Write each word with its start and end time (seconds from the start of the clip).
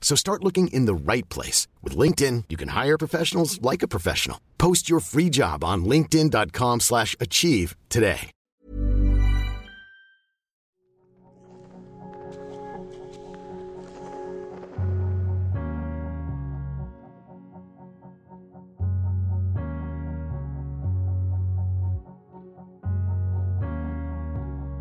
So 0.00 0.16
start 0.16 0.42
looking 0.42 0.66
in 0.68 0.86
the 0.86 0.94
right 0.94 1.28
place. 1.28 1.68
With 1.84 1.96
LinkedIn, 1.96 2.46
you 2.48 2.56
can 2.56 2.70
hire 2.70 2.98
professionals 2.98 3.62
like 3.62 3.84
a 3.84 3.88
professional. 3.88 4.40
Post 4.58 4.90
your 4.90 4.98
free 4.98 5.30
job 5.30 5.62
on 5.62 5.84
linkedin.com 5.84 6.80
slash 6.80 7.14
achieve 7.20 7.76
today. 7.88 8.32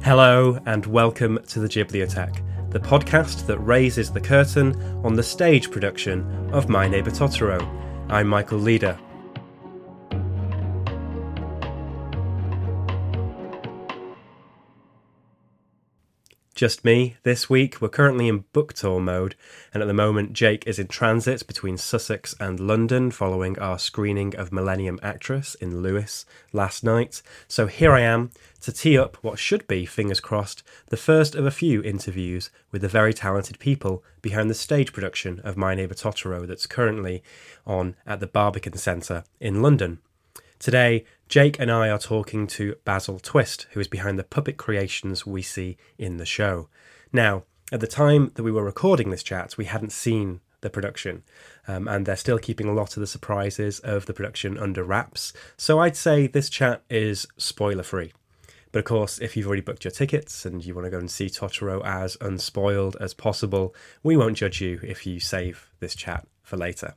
Hello, 0.01 0.57
and 0.65 0.87
welcome 0.87 1.37
to 1.49 1.59
the 1.59 1.67
Ghibliotheque, 1.67 2.41
the 2.69 2.79
podcast 2.79 3.47
that 3.47 3.57
raises 3.59 4.11
the 4.11 4.21
curtain 4.21 4.79
on 5.03 5.15
the 5.15 5.23
stage 5.23 5.71
production 5.71 6.49
of 6.53 6.69
My 6.69 6.87
Neighbor 6.87 7.09
Totoro. 7.09 7.59
I'm 8.09 8.27
Michael 8.27 8.59
Leader. 8.59 8.97
Just 16.59 16.83
me 16.83 17.15
this 17.23 17.49
week. 17.49 17.79
We're 17.79 17.87
currently 17.87 18.27
in 18.27 18.43
book 18.51 18.73
tour 18.73 18.99
mode, 18.99 19.35
and 19.73 19.81
at 19.81 19.85
the 19.85 19.93
moment, 19.93 20.33
Jake 20.33 20.67
is 20.67 20.77
in 20.77 20.89
transit 20.89 21.47
between 21.47 21.77
Sussex 21.77 22.35
and 22.37 22.59
London 22.59 23.11
following 23.11 23.57
our 23.59 23.79
screening 23.79 24.35
of 24.35 24.51
Millennium 24.51 24.99
Actress 25.01 25.55
in 25.55 25.81
Lewes 25.81 26.25
last 26.51 26.83
night. 26.83 27.21
So 27.47 27.67
here 27.67 27.93
I 27.93 28.01
am 28.01 28.31
to 28.59 28.73
tee 28.73 28.97
up 28.97 29.15
what 29.21 29.39
should 29.39 29.67
be, 29.67 29.85
fingers 29.85 30.19
crossed, 30.19 30.61
the 30.87 30.97
first 30.97 31.33
of 31.33 31.45
a 31.45 31.49
few 31.49 31.81
interviews 31.81 32.49
with 32.73 32.81
the 32.81 32.89
very 32.89 33.13
talented 33.13 33.57
people 33.57 34.03
behind 34.21 34.49
the 34.49 34.53
stage 34.53 34.91
production 34.91 35.39
of 35.45 35.55
My 35.55 35.75
Neighbor 35.75 35.95
Totoro 35.95 36.45
that's 36.45 36.67
currently 36.67 37.23
on 37.65 37.95
at 38.05 38.19
the 38.19 38.27
Barbican 38.27 38.75
Centre 38.75 39.23
in 39.39 39.61
London. 39.61 39.99
Today, 40.59 41.05
Jake 41.29 41.59
and 41.59 41.71
I 41.71 41.89
are 41.89 41.99
talking 41.99 42.47
to 42.47 42.75
Basil 42.85 43.19
Twist, 43.19 43.67
who 43.73 43.79
is 43.79 43.87
behind 43.87 44.17
the 44.17 44.23
puppet 44.23 44.57
creations 44.57 45.27
we 45.27 45.43
see 45.43 45.77
in 45.95 46.17
the 46.17 46.25
show. 46.25 46.69
Now, 47.13 47.43
at 47.71 47.81
the 47.81 47.85
time 47.85 48.31
that 48.33 48.41
we 48.41 48.51
were 48.51 48.63
recording 48.63 49.11
this 49.11 49.21
chat, 49.21 49.55
we 49.55 49.65
hadn't 49.65 49.91
seen 49.91 50.41
the 50.61 50.71
production, 50.71 51.21
um, 51.67 51.87
and 51.87 52.07
they're 52.07 52.15
still 52.15 52.39
keeping 52.39 52.67
a 52.67 52.73
lot 52.73 52.97
of 52.97 53.01
the 53.01 53.05
surprises 53.05 53.77
of 53.81 54.07
the 54.07 54.13
production 54.13 54.57
under 54.57 54.83
wraps. 54.83 55.31
So 55.55 55.79
I'd 55.79 55.95
say 55.95 56.25
this 56.25 56.49
chat 56.49 56.81
is 56.89 57.27
spoiler 57.37 57.83
free. 57.83 58.11
But 58.71 58.79
of 58.79 58.85
course, 58.85 59.19
if 59.19 59.37
you've 59.37 59.45
already 59.45 59.61
booked 59.61 59.83
your 59.83 59.91
tickets 59.91 60.47
and 60.47 60.65
you 60.65 60.73
want 60.73 60.85
to 60.85 60.91
go 60.91 60.97
and 60.97 61.11
see 61.11 61.27
Totoro 61.27 61.85
as 61.85 62.17
unspoiled 62.21 62.97
as 62.99 63.13
possible, 63.13 63.75
we 64.01 64.17
won't 64.17 64.37
judge 64.37 64.61
you 64.61 64.79
if 64.81 65.05
you 65.05 65.19
save 65.19 65.69
this 65.79 65.93
chat 65.93 66.27
for 66.41 66.57
later. 66.57 66.95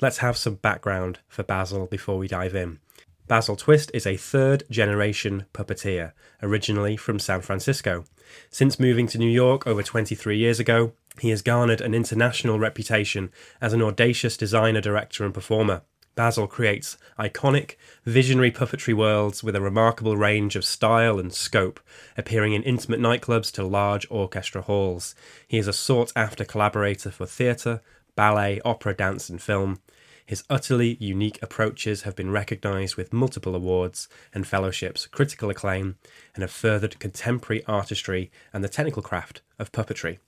Let's 0.00 0.18
have 0.18 0.36
some 0.36 0.54
background 0.54 1.18
for 1.26 1.42
Basil 1.42 1.86
before 1.86 2.16
we 2.16 2.28
dive 2.28 2.54
in. 2.54 2.78
Basil 3.26 3.56
Twist 3.56 3.90
is 3.94 4.06
a 4.06 4.18
third 4.18 4.64
generation 4.70 5.46
puppeteer, 5.54 6.12
originally 6.42 6.94
from 6.94 7.18
San 7.18 7.40
Francisco. 7.40 8.04
Since 8.50 8.78
moving 8.78 9.06
to 9.08 9.18
New 9.18 9.30
York 9.30 9.66
over 9.66 9.82
23 9.82 10.36
years 10.36 10.60
ago, 10.60 10.92
he 11.18 11.30
has 11.30 11.40
garnered 11.40 11.80
an 11.80 11.94
international 11.94 12.58
reputation 12.58 13.32
as 13.62 13.72
an 13.72 13.80
audacious 13.80 14.36
designer, 14.36 14.82
director, 14.82 15.24
and 15.24 15.32
performer. 15.32 15.82
Basil 16.14 16.46
creates 16.46 16.98
iconic, 17.18 17.76
visionary 18.04 18.50
puppetry 18.50 18.92
worlds 18.94 19.42
with 19.42 19.56
a 19.56 19.60
remarkable 19.60 20.18
range 20.18 20.54
of 20.54 20.64
style 20.64 21.18
and 21.18 21.32
scope, 21.32 21.80
appearing 22.18 22.52
in 22.52 22.62
intimate 22.62 23.00
nightclubs 23.00 23.50
to 23.52 23.64
large 23.64 24.06
orchestra 24.10 24.60
halls. 24.60 25.14
He 25.48 25.56
is 25.56 25.66
a 25.66 25.72
sought 25.72 26.12
after 26.14 26.44
collaborator 26.44 27.10
for 27.10 27.24
theatre, 27.24 27.80
ballet, 28.16 28.60
opera, 28.66 28.94
dance, 28.94 29.30
and 29.30 29.40
film. 29.40 29.80
His 30.26 30.42
utterly 30.48 30.96
unique 31.00 31.38
approaches 31.42 32.02
have 32.02 32.16
been 32.16 32.30
recognised 32.30 32.96
with 32.96 33.12
multiple 33.12 33.54
awards 33.54 34.08
and 34.32 34.46
fellowships, 34.46 35.06
critical 35.06 35.50
acclaim, 35.50 35.96
and 36.34 36.42
have 36.42 36.50
furthered 36.50 36.98
contemporary 36.98 37.62
artistry 37.66 38.30
and 38.52 38.64
the 38.64 38.68
technical 38.68 39.02
craft 39.02 39.42
of 39.58 39.70
puppetry. 39.70 40.18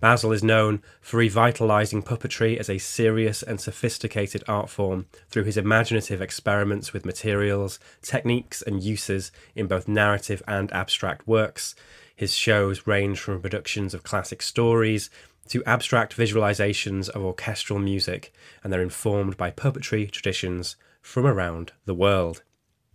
Basil 0.00 0.32
is 0.32 0.42
known 0.42 0.82
for 1.00 1.18
revitalising 1.18 2.04
puppetry 2.04 2.58
as 2.58 2.68
a 2.68 2.78
serious 2.78 3.40
and 3.40 3.60
sophisticated 3.60 4.42
art 4.48 4.68
form 4.68 5.06
through 5.28 5.44
his 5.44 5.56
imaginative 5.56 6.20
experiments 6.20 6.92
with 6.92 7.04
materials, 7.04 7.78
techniques, 8.00 8.62
and 8.62 8.82
uses 8.82 9.30
in 9.54 9.68
both 9.68 9.86
narrative 9.86 10.42
and 10.48 10.72
abstract 10.72 11.28
works. 11.28 11.76
His 12.14 12.34
shows 12.34 12.86
range 12.86 13.18
from 13.20 13.40
productions 13.40 13.94
of 13.94 14.02
classic 14.02 14.42
stories 14.42 15.10
to 15.48 15.64
abstract 15.64 16.16
visualizations 16.16 17.08
of 17.08 17.22
orchestral 17.22 17.78
music, 17.78 18.32
and 18.62 18.72
they're 18.72 18.82
informed 18.82 19.36
by 19.36 19.50
puppetry 19.50 20.10
traditions 20.10 20.76
from 21.00 21.26
around 21.26 21.72
the 21.84 21.94
world. 21.94 22.42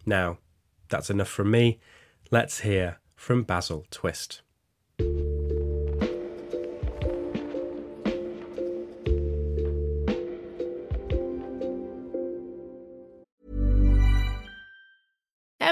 Now, 0.05 0.37
that's 0.89 1.09
enough 1.09 1.27
from 1.27 1.51
me. 1.51 1.79
Let's 2.31 2.61
hear 2.61 2.99
from 3.15 3.43
Basil 3.43 3.85
Twist. 3.91 4.41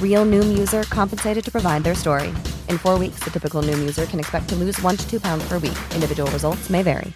Real 0.00 0.24
Noom 0.24 0.56
user 0.56 0.84
compensated 0.84 1.44
to 1.44 1.50
provide 1.50 1.84
their 1.84 1.94
story. 1.94 2.28
In 2.70 2.78
four 2.78 2.98
weeks, 2.98 3.20
the 3.22 3.30
typical 3.30 3.60
Noom 3.60 3.78
user 3.80 4.06
can 4.06 4.18
expect 4.18 4.48
to 4.48 4.54
lose 4.54 4.80
one 4.80 4.96
to 4.96 5.06
two 5.10 5.20
pounds 5.20 5.46
per 5.46 5.58
week. 5.58 5.76
Individual 5.94 6.30
results 6.30 6.70
may 6.70 6.82
vary. 6.82 7.12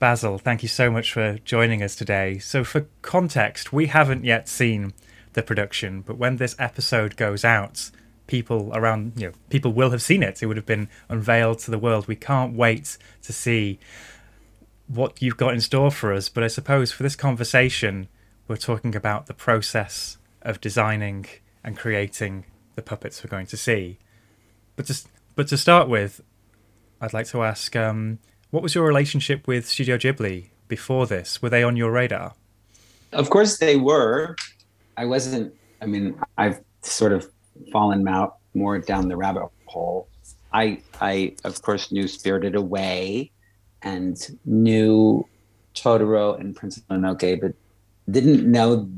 Basil, 0.00 0.36
thank 0.36 0.64
you 0.64 0.68
so 0.68 0.90
much 0.90 1.12
for 1.12 1.38
joining 1.44 1.80
us 1.80 1.94
today. 1.94 2.40
So, 2.40 2.64
for 2.64 2.88
context, 3.02 3.72
we 3.72 3.86
haven't 3.86 4.24
yet 4.24 4.48
seen 4.48 4.94
the 5.34 5.44
production, 5.44 6.00
but 6.00 6.18
when 6.18 6.38
this 6.38 6.56
episode 6.58 7.16
goes 7.16 7.44
out, 7.44 7.92
people 8.26 8.72
around, 8.74 9.12
you 9.16 9.28
know, 9.28 9.32
people 9.48 9.72
will 9.72 9.90
have 9.90 10.02
seen 10.02 10.24
it. 10.24 10.42
It 10.42 10.46
would 10.46 10.56
have 10.56 10.66
been 10.66 10.88
unveiled 11.08 11.60
to 11.60 11.70
the 11.70 11.78
world. 11.78 12.08
We 12.08 12.16
can't 12.16 12.54
wait 12.54 12.98
to 13.22 13.32
see 13.32 13.78
what 14.88 15.22
you've 15.22 15.36
got 15.36 15.54
in 15.54 15.60
store 15.60 15.92
for 15.92 16.12
us. 16.12 16.28
But 16.28 16.42
I 16.42 16.48
suppose 16.48 16.90
for 16.90 17.04
this 17.04 17.14
conversation, 17.14 18.08
we're 18.48 18.56
talking 18.56 18.94
about 18.94 19.26
the 19.26 19.34
process 19.34 20.18
of 20.42 20.60
designing 20.60 21.26
and 21.64 21.76
creating 21.76 22.44
the 22.74 22.82
puppets 22.82 23.22
we're 23.22 23.30
going 23.30 23.46
to 23.46 23.56
see. 23.56 23.98
But 24.76 24.86
to, 24.86 25.00
but 25.34 25.48
to 25.48 25.56
start 25.56 25.88
with, 25.88 26.20
I'd 27.00 27.12
like 27.12 27.26
to 27.28 27.42
ask 27.42 27.74
um, 27.76 28.18
what 28.50 28.62
was 28.62 28.74
your 28.74 28.84
relationship 28.86 29.46
with 29.46 29.66
Studio 29.66 29.96
Ghibli 29.96 30.48
before 30.68 31.06
this? 31.06 31.40
Were 31.40 31.50
they 31.50 31.62
on 31.62 31.76
your 31.76 31.90
radar? 31.90 32.34
Of 33.12 33.30
course 33.30 33.58
they 33.58 33.76
were. 33.76 34.36
I 34.96 35.04
wasn't, 35.04 35.54
I 35.80 35.86
mean, 35.86 36.18
I've 36.38 36.60
sort 36.82 37.12
of 37.12 37.30
fallen 37.72 38.06
out 38.08 38.36
more 38.54 38.78
down 38.78 39.08
the 39.08 39.16
rabbit 39.16 39.48
hole. 39.66 40.08
I, 40.52 40.82
I 41.00 41.36
of 41.44 41.62
course, 41.62 41.92
knew 41.92 42.08
Spirited 42.08 42.54
Away 42.54 43.30
and 43.82 44.18
knew 44.44 45.26
Totoro 45.74 46.38
and 46.38 46.54
Princess 46.54 46.84
Mononoke, 46.90 47.40
but 47.40 47.54
didn't 48.10 48.50
know 48.50 48.88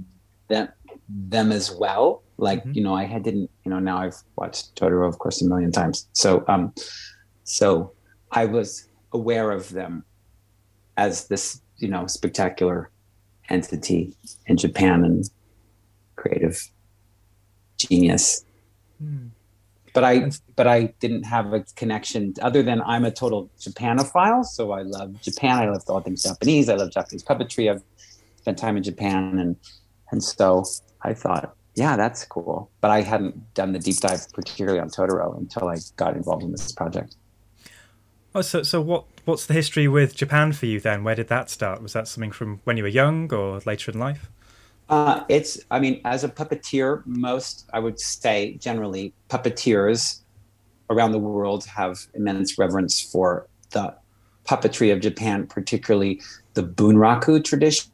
them 0.49 0.69
them 1.09 1.53
as 1.53 1.71
well. 1.71 2.23
Like 2.37 2.61
mm-hmm. 2.61 2.73
you 2.73 2.83
know, 2.83 2.95
I 2.95 3.05
had 3.05 3.23
didn't 3.23 3.51
you 3.65 3.71
know 3.71 3.79
now 3.79 3.99
I've 3.99 4.17
watched 4.37 4.75
Totoro 4.77 5.09
of 5.09 5.19
course 5.19 5.43
a 5.43 5.47
million 5.47 5.73
times. 5.73 6.09
So 6.13 6.45
um, 6.49 6.73
so 7.45 7.93
I 8.33 8.45
was 8.47 8.89
aware 9.13 9.51
of 9.51 9.71
them 9.71 10.05
as 10.97 11.29
this 11.29 11.61
you 11.79 11.89
know 11.89 12.07
spectacular 12.07 12.91
entity 13.49 14.15
in 14.47 14.57
Japan 14.57 15.05
and 15.05 15.29
creative 16.17 16.71
genius. 17.77 18.45
Mm. 19.03 19.31
But 19.93 20.03
I 20.03 20.31
but 20.57 20.67
I 20.67 20.95
didn't 20.99 21.23
have 21.23 21.53
a 21.53 21.61
connection 21.77 22.35
other 22.43 22.65
than 22.65 22.83
I'm 22.83 23.05
a 23.05 23.13
total 23.13 23.49
Japanophile. 23.61 24.45
So 24.45 24.73
I 24.73 24.83
love 24.83 25.21
Japan. 25.21 25.59
I 25.59 25.69
love 25.69 25.85
all 25.89 26.01
things 26.01 26.25
Japanese. 26.25 26.69
I 26.69 26.75
love 26.75 26.91
Japanese 26.91 27.23
puppetry. 27.23 27.71
I've 27.71 27.83
spent 28.45 28.59
time 28.59 28.77
in 28.77 28.83
Japan 28.83 29.39
and 29.39 29.57
and 30.11 30.23
so 30.23 30.65
I 31.03 31.15
thought, 31.15 31.57
yeah, 31.75 31.97
that's 31.97 32.25
cool. 32.27 32.71
But 32.83 32.91
I 32.91 33.01
hadn't 33.01 33.55
done 33.55 33.73
the 33.73 33.79
deep 33.79 33.97
dive 33.97 34.31
particularly 34.35 34.79
on 34.79 34.91
Totoro 34.91 35.37
until 35.39 35.67
I 35.69 35.77
got 35.97 36.15
involved 36.15 36.43
in 36.43 36.53
this 36.53 36.71
project. 36.71 37.17
Oh, 38.35 38.43
so 38.43 38.63
so 38.63 38.83
what 38.83 39.07
what's 39.25 39.47
the 39.47 39.55
history 39.55 39.89
with 39.89 40.15
Japan 40.15 40.53
for 40.53 40.67
you 40.67 40.79
then? 40.79 41.05
Where 41.05 41.15
did 41.15 41.29
that 41.29 41.49
start? 41.49 41.83
Was 41.83 41.95
that 41.95 42.07
something 42.07 42.33
from 42.33 42.61
when 42.65 42.77
you 42.77 42.83
were 42.83 42.89
young 42.89 43.33
or 43.33 43.61
later 43.65 43.91
in 43.91 43.99
life? 43.99 44.29
Uh, 44.91 45.25
it's, 45.31 45.59
I 45.71 45.81
mean, 45.81 46.03
as 46.05 46.25
a 46.25 46.29
puppeteer, 46.29 47.03
most, 47.07 47.67
I 47.73 47.79
would 47.79 47.99
say, 47.99 48.59
generally, 48.59 49.15
puppeteers 49.31 50.21
around 50.91 51.13
the 51.13 51.19
world 51.19 51.65
have 51.65 52.07
immense 52.13 52.59
reverence 52.59 53.01
for 53.01 53.49
the 53.71 53.95
puppetry 54.45 54.93
of 54.93 55.01
Japan, 55.01 55.47
particularly 55.47 56.21
the 56.53 56.63
bunraku 56.63 57.43
tradition, 57.43 57.91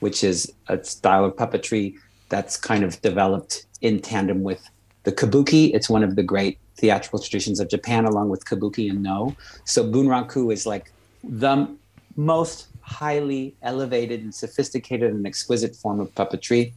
which 0.00 0.24
is 0.24 0.52
a 0.68 0.82
style 0.84 1.24
of 1.24 1.36
puppetry 1.36 1.94
that's 2.28 2.56
kind 2.56 2.84
of 2.84 3.00
developed 3.02 3.66
in 3.80 4.00
tandem 4.00 4.42
with 4.42 4.68
the 5.04 5.12
kabuki. 5.12 5.74
It's 5.74 5.88
one 5.88 6.02
of 6.02 6.16
the 6.16 6.22
great 6.22 6.58
theatrical 6.76 7.18
traditions 7.18 7.60
of 7.60 7.68
Japan, 7.68 8.04
along 8.04 8.30
with 8.30 8.44
kabuki 8.44 8.90
and 8.90 9.02
Noh. 9.02 9.36
So 9.64 9.84
bunraku 9.84 10.52
is 10.52 10.66
like 10.66 10.92
the 11.22 11.68
most 12.16 12.68
highly 12.80 13.54
elevated 13.62 14.22
and 14.22 14.34
sophisticated 14.34 15.12
and 15.12 15.26
exquisite 15.26 15.76
form 15.76 16.00
of 16.00 16.12
puppetry 16.14 16.72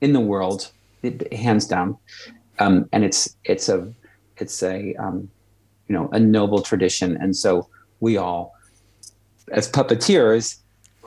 in 0.00 0.12
the 0.12 0.20
world, 0.20 0.70
hands 1.32 1.66
down. 1.66 1.96
Um, 2.58 2.88
and 2.92 3.04
it's 3.04 3.36
it's 3.44 3.68
a 3.68 3.92
it's 4.36 4.62
a 4.62 4.94
um, 4.96 5.30
you 5.88 5.94
know 5.94 6.08
a 6.12 6.18
noble 6.18 6.60
tradition, 6.62 7.16
and 7.16 7.36
so 7.36 7.68
we 8.00 8.16
all, 8.16 8.54
as 9.52 9.70
puppeteers, 9.70 10.58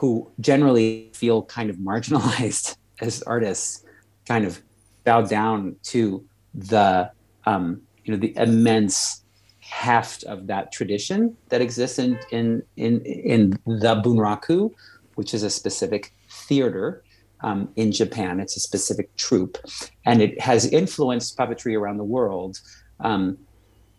who 0.01 0.27
generally 0.39 1.11
feel 1.13 1.43
kind 1.43 1.69
of 1.69 1.75
marginalized 1.75 2.75
as 3.01 3.21
artists, 3.21 3.85
kind 4.27 4.45
of 4.45 4.59
bow 5.03 5.21
down 5.21 5.75
to 5.83 6.25
the 6.55 7.09
um, 7.45 7.79
you 8.03 8.11
know 8.11 8.19
the 8.19 8.33
immense 8.35 9.23
heft 9.59 10.23
of 10.23 10.47
that 10.47 10.71
tradition 10.71 11.37
that 11.49 11.61
exists 11.61 11.99
in 11.99 12.19
in 12.31 12.63
in, 12.77 13.01
in 13.01 13.51
the 13.67 14.01
bunraku, 14.03 14.71
which 15.15 15.35
is 15.35 15.43
a 15.43 15.51
specific 15.51 16.11
theater 16.29 17.03
um, 17.41 17.69
in 17.75 17.91
Japan. 17.91 18.39
It's 18.39 18.57
a 18.57 18.59
specific 18.59 19.15
troupe, 19.17 19.59
and 20.07 20.19
it 20.19 20.41
has 20.41 20.65
influenced 20.65 21.37
puppetry 21.37 21.77
around 21.77 21.97
the 21.97 22.03
world. 22.17 22.59
Um, 23.01 23.37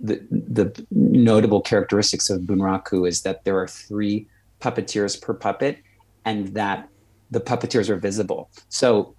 the 0.00 0.20
the 0.30 0.84
notable 0.90 1.60
characteristics 1.60 2.28
of 2.28 2.40
bunraku 2.40 3.06
is 3.06 3.22
that 3.22 3.44
there 3.44 3.56
are 3.56 3.68
three 3.68 4.26
puppeteers 4.60 5.20
per 5.20 5.34
puppet, 5.34 5.78
and 6.24 6.48
that 6.48 6.88
the 7.30 7.40
puppeteers 7.40 7.88
are 7.88 7.96
visible. 7.96 8.50
So, 8.68 9.14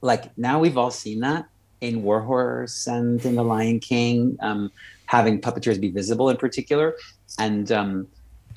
like 0.00 0.36
now 0.36 0.58
we've 0.58 0.78
all 0.78 0.90
seen 0.90 1.20
that 1.20 1.46
in 1.80 2.02
War 2.02 2.20
Horse 2.20 2.86
and 2.86 3.24
in 3.24 3.34
The 3.34 3.42
Lion 3.42 3.80
King, 3.80 4.36
um, 4.40 4.70
having 5.06 5.40
puppeteers 5.40 5.80
be 5.80 5.90
visible 5.90 6.30
in 6.30 6.36
particular, 6.36 6.94
and 7.38 7.70
um, 7.72 8.08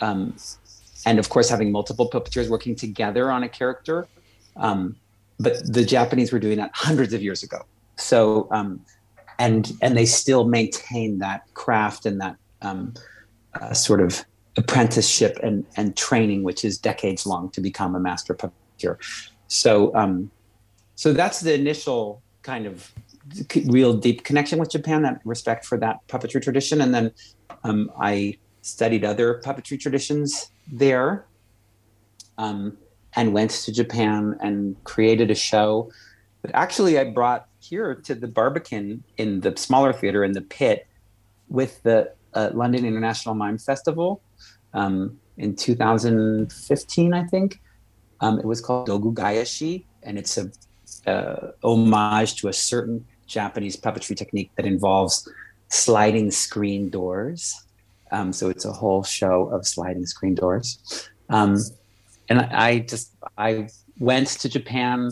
um, 0.02 0.36
and 1.06 1.20
of 1.20 1.30
course 1.30 1.50
having 1.50 1.72
multiple 1.72 2.10
puppeteers 2.10 2.50
working 2.50 2.76
together 2.76 3.32
on 3.32 3.44
a 3.44 3.50
character. 3.50 4.08
Um, 4.56 4.96
but 5.40 5.56
the 5.72 5.86
Japanese 5.86 6.32
were 6.32 6.40
doing 6.40 6.58
that 6.58 6.72
hundreds 6.74 7.14
of 7.14 7.22
years 7.22 7.44
ago. 7.44 7.66
So 7.96 8.48
um, 8.52 8.82
and 9.38 9.72
and 9.82 9.98
they 9.98 10.06
still 10.06 10.46
maintain 10.46 11.20
that 11.20 11.52
craft 11.54 12.06
and 12.06 12.20
that 12.22 12.36
um, 12.62 12.94
uh, 13.60 13.74
sort 13.74 14.02
of 14.02 14.24
apprenticeship 14.60 15.40
and, 15.42 15.66
and 15.78 15.96
training, 15.96 16.44
which 16.44 16.66
is 16.66 16.78
decades 16.78 17.26
long 17.26 17.50
to 17.52 17.62
become 17.62 17.96
a 17.96 18.00
master 18.00 18.34
puppeteer. 18.36 18.98
So, 19.48 19.96
um, 19.96 20.32
so 20.96 21.14
that's 21.14 21.40
the 21.40 21.54
initial 21.54 22.22
kind 22.42 22.66
of 22.66 22.92
real 23.66 23.94
deep 23.94 24.24
connection 24.24 24.60
with 24.60 24.70
Japan, 24.70 25.02
that 25.04 25.22
respect 25.24 25.66
for 25.66 25.78
that 25.78 26.06
puppetry 26.08 26.42
tradition. 26.42 26.82
And 26.82 26.94
then 26.94 27.12
um, 27.64 27.92
I 28.00 28.38
studied 28.62 29.06
other 29.06 29.42
puppetry 29.46 29.80
traditions 29.80 30.52
there 30.72 31.26
um, 32.38 32.78
and 33.16 33.34
went 33.34 33.52
to 33.52 33.72
Japan 33.72 34.38
and 34.42 34.82
created 34.84 35.32
a 35.32 35.36
show 35.36 35.92
that 36.42 36.52
actually 36.54 37.00
I 37.00 37.06
brought 37.06 37.48
here 37.60 37.96
to 37.96 38.16
the 38.16 38.28
Barbican 38.28 39.04
in 39.18 39.42
the 39.42 39.56
smaller 39.58 39.94
theater 39.94 40.24
in 40.24 40.34
the 40.34 40.42
pit 40.42 40.88
with 41.50 41.82
the 41.84 42.14
uh, 42.34 42.50
London 42.54 42.86
International 42.86 43.36
Mime 43.36 43.58
Festival 43.58 44.22
um, 44.74 45.20
in 45.38 45.56
2015, 45.56 47.14
I 47.14 47.24
think. 47.26 47.60
Um, 48.22 48.40
it 48.40 48.46
was 48.46 48.62
called 48.62 48.88
Dogugaeshi, 48.88 49.86
and 50.04 50.18
it's 50.18 50.38
a 50.38 50.52
uh, 51.08 51.52
homage 51.64 52.36
to 52.36 52.50
a 52.50 52.54
certain 52.54 53.06
Japanese 53.26 53.78
puppetry 53.78 54.16
technique 54.16 54.52
that 54.56 54.66
involves 54.66 55.28
sliding 55.70 56.32
screen 56.32 56.90
doors. 56.90 57.64
Um, 58.12 58.34
so 58.34 58.50
it's 58.50 58.66
a 58.66 58.72
whole 58.72 59.04
show 59.04 59.50
of 59.50 59.66
sliding 59.68 60.06
screen 60.06 60.36
doors. 60.36 61.10
Um, 61.30 61.58
and 62.28 62.42
I 62.42 62.80
just 62.80 63.12
I 63.38 63.70
went 64.00 64.28
to 64.28 64.50
Japan 64.50 65.12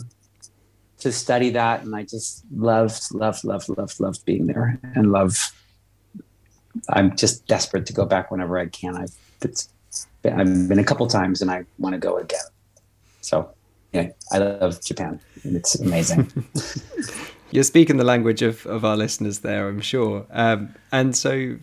to 0.98 1.12
study 1.12 1.50
that, 1.50 1.84
and 1.84 1.94
I 1.94 2.02
just 2.02 2.44
loved, 2.52 3.14
loved, 3.14 3.44
loved, 3.44 3.68
loved, 3.68 4.00
loved 4.00 4.24
being 4.24 4.46
there, 4.46 4.80
and 4.94 5.12
love. 5.12 5.52
I'm 6.90 7.16
just 7.16 7.46
desperate 7.46 7.86
to 7.86 7.92
go 7.92 8.04
back 8.04 8.30
whenever 8.30 8.58
I 8.58 8.66
can. 8.66 8.96
I've 8.96 9.16
it's 9.42 9.68
I've 10.24 10.68
been 10.68 10.78
a 10.78 10.84
couple 10.84 11.06
times 11.06 11.42
and 11.42 11.50
I 11.50 11.64
want 11.78 11.94
to 11.94 11.98
go 11.98 12.18
again. 12.18 12.40
So 13.20 13.50
yeah, 13.92 14.10
I 14.32 14.38
love 14.38 14.82
Japan 14.82 15.20
and 15.44 15.56
it's 15.56 15.74
amazing. 15.76 16.30
You're 17.50 17.64
speaking 17.64 17.96
the 17.96 18.04
language 18.04 18.42
of, 18.42 18.66
of 18.66 18.84
our 18.84 18.96
listeners 18.96 19.38
there, 19.38 19.68
I'm 19.68 19.80
sure. 19.80 20.26
Um, 20.30 20.74
and 20.92 21.16
so, 21.16 21.56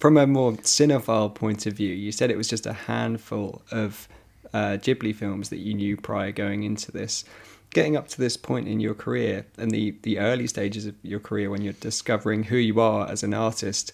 from 0.00 0.16
a 0.16 0.26
more 0.26 0.52
cinephile 0.52 1.34
point 1.34 1.66
of 1.66 1.74
view, 1.74 1.92
you 1.92 2.10
said 2.10 2.30
it 2.30 2.38
was 2.38 2.48
just 2.48 2.66
a 2.66 2.72
handful 2.72 3.62
of 3.70 4.08
uh, 4.54 4.78
Ghibli 4.78 5.14
films 5.14 5.50
that 5.50 5.58
you 5.58 5.74
knew 5.74 5.96
prior 5.96 6.32
going 6.32 6.62
into 6.62 6.90
this. 6.90 7.24
Getting 7.70 7.96
up 7.96 8.08
to 8.08 8.18
this 8.18 8.36
point 8.36 8.68
in 8.68 8.80
your 8.80 8.94
career 8.94 9.44
and 9.58 9.70
the, 9.70 9.94
the 10.02 10.18
early 10.18 10.46
stages 10.46 10.86
of 10.86 10.94
your 11.02 11.20
career 11.20 11.50
when 11.50 11.60
you're 11.60 11.74
discovering 11.74 12.44
who 12.44 12.56
you 12.56 12.80
are 12.80 13.06
as 13.10 13.22
an 13.22 13.34
artist, 13.34 13.92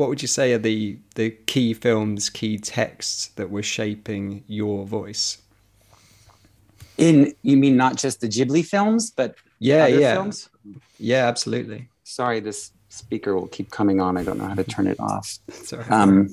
what 0.00 0.08
would 0.08 0.22
you 0.22 0.28
say 0.28 0.54
are 0.54 0.58
the 0.58 0.98
the 1.14 1.28
key 1.44 1.74
films, 1.74 2.30
key 2.30 2.56
texts 2.56 3.26
that 3.36 3.50
were 3.50 3.62
shaping 3.62 4.42
your 4.46 4.86
voice? 4.86 5.42
In 6.96 7.34
you 7.42 7.58
mean 7.58 7.76
not 7.76 7.96
just 7.96 8.22
the 8.22 8.26
Ghibli 8.26 8.64
films, 8.64 9.10
but 9.10 9.34
yeah, 9.58 9.86
yeah, 9.86 10.14
films? 10.14 10.48
yeah, 10.98 11.28
absolutely. 11.28 11.90
Sorry, 12.04 12.40
this 12.40 12.72
speaker 12.88 13.34
will 13.34 13.48
keep 13.48 13.70
coming 13.70 14.00
on. 14.00 14.16
I 14.16 14.24
don't 14.24 14.38
know 14.38 14.46
how 14.46 14.54
to 14.54 14.64
turn 14.64 14.86
it 14.86 14.98
off. 14.98 15.38
Sorry. 15.50 15.84
Um, 15.90 16.30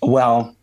well, 0.00 0.56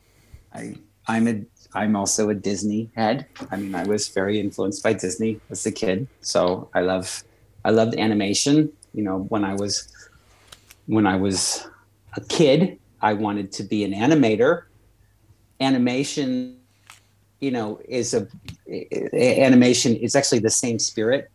I 0.55 0.74
I'm 1.07 1.27
a 1.27 1.43
I'm 1.75 1.95
also 1.95 2.29
a 2.29 2.33
Disney 2.33 2.89
head. 2.95 3.27
I 3.51 3.57
mean, 3.57 3.75
I 3.75 3.83
was 3.83 4.07
very 4.07 4.39
influenced 4.39 4.81
by 4.81 4.93
Disney 4.93 5.39
as 5.51 5.63
a 5.67 5.72
kid, 5.72 6.07
so 6.22 6.72
I 6.74 6.79
love 6.81 7.24
I 7.63 7.69
loved 7.69 7.93
animation. 7.95 8.74
You 8.95 9.03
know, 9.03 9.19
when 9.29 9.43
I 9.43 9.53
was 9.53 9.88
when 10.85 11.07
I 11.07 11.15
was 11.15 11.67
a 12.15 12.21
kid, 12.21 12.79
I 13.01 13.13
wanted 13.13 13.51
to 13.53 13.63
be 13.63 13.83
an 13.83 13.93
animator. 13.93 14.63
Animation, 15.59 16.59
you 17.39 17.51
know, 17.51 17.79
is 17.87 18.13
a, 18.13 18.27
animation. 19.13 19.95
is 19.95 20.15
actually 20.15 20.39
the 20.39 20.49
same 20.49 20.79
spirit. 20.79 21.29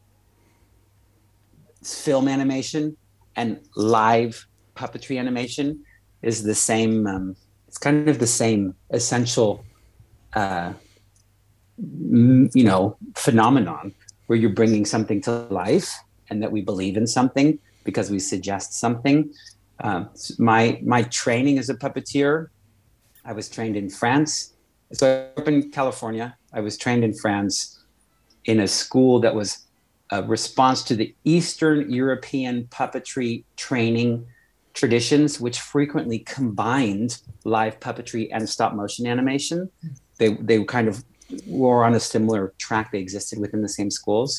Film 1.82 2.28
animation 2.28 2.96
and 3.36 3.60
live 3.76 4.46
puppetry 4.76 5.18
animation 5.18 5.84
is 6.22 6.42
the 6.42 6.54
same. 6.54 7.06
Um, 7.06 7.36
it's 7.66 7.78
kind 7.78 8.08
of 8.08 8.18
the 8.18 8.26
same 8.26 8.74
essential, 8.90 9.64
uh, 10.34 10.72
you 11.76 12.64
know, 12.64 12.96
phenomenon 13.14 13.94
where 14.26 14.38
you're 14.38 14.50
bringing 14.50 14.84
something 14.84 15.20
to 15.22 15.30
life 15.50 15.94
and 16.30 16.42
that 16.42 16.50
we 16.50 16.60
believe 16.60 16.96
in 16.96 17.06
something 17.06 17.58
because 17.88 18.10
we 18.10 18.18
suggest 18.18 18.74
something. 18.74 19.32
Um, 19.80 20.10
my 20.38 20.78
my 20.94 21.04
training 21.04 21.58
as 21.58 21.70
a 21.70 21.74
puppeteer, 21.74 22.48
I 23.24 23.32
was 23.32 23.48
trained 23.48 23.76
in 23.76 23.88
France. 23.88 24.52
So 24.92 25.04
I 25.08 25.40
up 25.40 25.48
in 25.48 25.70
California. 25.70 26.36
I 26.52 26.60
was 26.60 26.76
trained 26.76 27.02
in 27.02 27.14
France 27.14 27.52
in 28.44 28.60
a 28.60 28.68
school 28.68 29.20
that 29.20 29.34
was 29.34 29.50
a 30.10 30.22
response 30.22 30.82
to 30.88 30.94
the 30.96 31.14
Eastern 31.24 31.90
European 31.90 32.64
puppetry 32.64 33.44
training 33.56 34.26
traditions, 34.74 35.40
which 35.40 35.58
frequently 35.60 36.18
combined 36.36 37.22
live 37.44 37.80
puppetry 37.80 38.28
and 38.34 38.46
stop 38.46 38.74
motion 38.74 39.06
animation. 39.06 39.70
They 40.18 40.34
they 40.48 40.62
kind 40.64 40.88
of 40.88 41.02
were 41.46 41.84
on 41.88 41.94
a 41.94 42.00
similar 42.00 42.52
track. 42.58 42.92
They 42.92 43.02
existed 43.06 43.38
within 43.38 43.62
the 43.62 43.74
same 43.78 43.90
schools. 43.90 44.32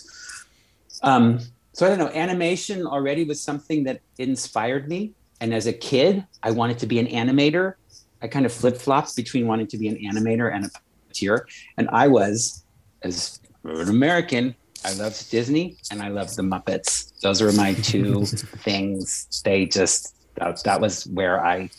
Um, 1.01 1.39
so 1.79 1.86
I 1.86 1.89
don't 1.89 1.98
know. 1.98 2.09
Animation 2.09 2.86
already 2.86 3.24
was 3.24 3.39
something 3.39 3.86
that 3.86 4.01
inspired 4.17 4.89
me. 4.89 5.13
And 5.39 5.53
as 5.53 5.65
a 5.65 5.71
kid, 5.71 6.27
I 6.43 6.51
wanted 6.51 6.77
to 6.79 6.86
be 6.86 7.00
an 7.00 7.07
animator. 7.07 7.75
I 8.21 8.27
kind 8.27 8.45
of 8.45 8.51
flip 8.51 8.75
flopped 8.75 9.15
between 9.15 9.48
wanting 9.48 9.67
to 9.67 9.77
be 9.77 9.88
an 9.88 9.95
animator 9.95 10.53
and 10.53 10.65
a 10.65 10.69
puppeteer. 10.69 11.43
And 11.77 11.89
I 11.93 12.09
was, 12.09 12.65
as 13.03 13.39
an 13.63 13.88
American, 13.88 14.55
I 14.83 14.91
loved 14.95 15.31
Disney 15.31 15.77
and 15.89 16.01
I 16.01 16.09
loved 16.09 16.36
the 16.36 16.41
Muppets. 16.41 17.17
Those 17.21 17.41
are 17.41 17.53
my 17.53 17.75
two 17.75 18.25
things. 18.65 19.41
They 19.45 19.65
just, 19.65 20.17
that, 20.36 20.62
that 20.65 20.81
was 20.81 21.07
where 21.07 21.45
I 21.45 21.69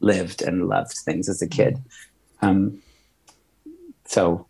lived 0.00 0.42
and 0.42 0.66
loved 0.66 0.94
things 1.04 1.28
as 1.28 1.42
a 1.42 1.46
kid. 1.46 1.78
Um, 2.42 2.82
so 4.04 4.48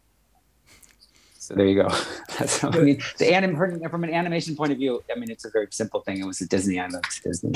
so 1.45 1.55
there 1.55 1.67
you 1.67 1.83
go. 1.83 1.89
That's, 2.39 2.65
I 2.65 2.71
mean, 2.71 3.03
the 3.19 3.35
anim 3.35 3.55
from 3.55 4.03
an 4.03 4.11
animation 4.11 4.57
point 4.57 4.73
of 4.73 4.79
view, 4.79 5.05
I 5.15 5.19
mean, 5.19 5.31
it's 5.31 5.45
a 5.45 5.51
very 5.51 5.69
simple 5.71 6.01
thing. 6.01 6.19
It 6.19 6.27
was 6.27 6.41
a 6.41 6.49
Disney. 6.49 6.81
I 6.81 6.87
loved 6.87 7.23
Disney, 7.23 7.53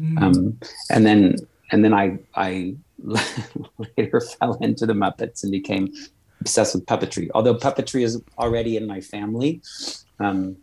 mm. 0.00 0.20
um, 0.20 0.58
and 0.90 1.06
then 1.06 1.36
and 1.70 1.84
then 1.84 1.94
I 1.94 2.18
I 2.34 2.74
later 3.96 4.20
fell 4.20 4.54
into 4.54 4.86
the 4.86 4.92
Muppets 4.92 5.44
and 5.44 5.52
became 5.52 5.92
obsessed 6.40 6.74
with 6.74 6.84
puppetry. 6.86 7.28
Although 7.32 7.54
puppetry 7.54 8.02
is 8.02 8.20
already 8.38 8.76
in 8.76 8.88
my 8.88 9.00
family, 9.00 9.62
um, 10.18 10.56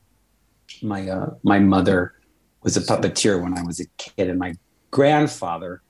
my 0.82 1.10
uh, 1.10 1.30
my 1.44 1.60
mother 1.60 2.14
was 2.62 2.76
a 2.76 2.82
puppeteer 2.82 3.42
when 3.42 3.58
I 3.58 3.64
was 3.64 3.80
a 3.80 3.86
kid, 3.98 4.30
and 4.30 4.38
my 4.38 4.54
grandfather 4.92 5.82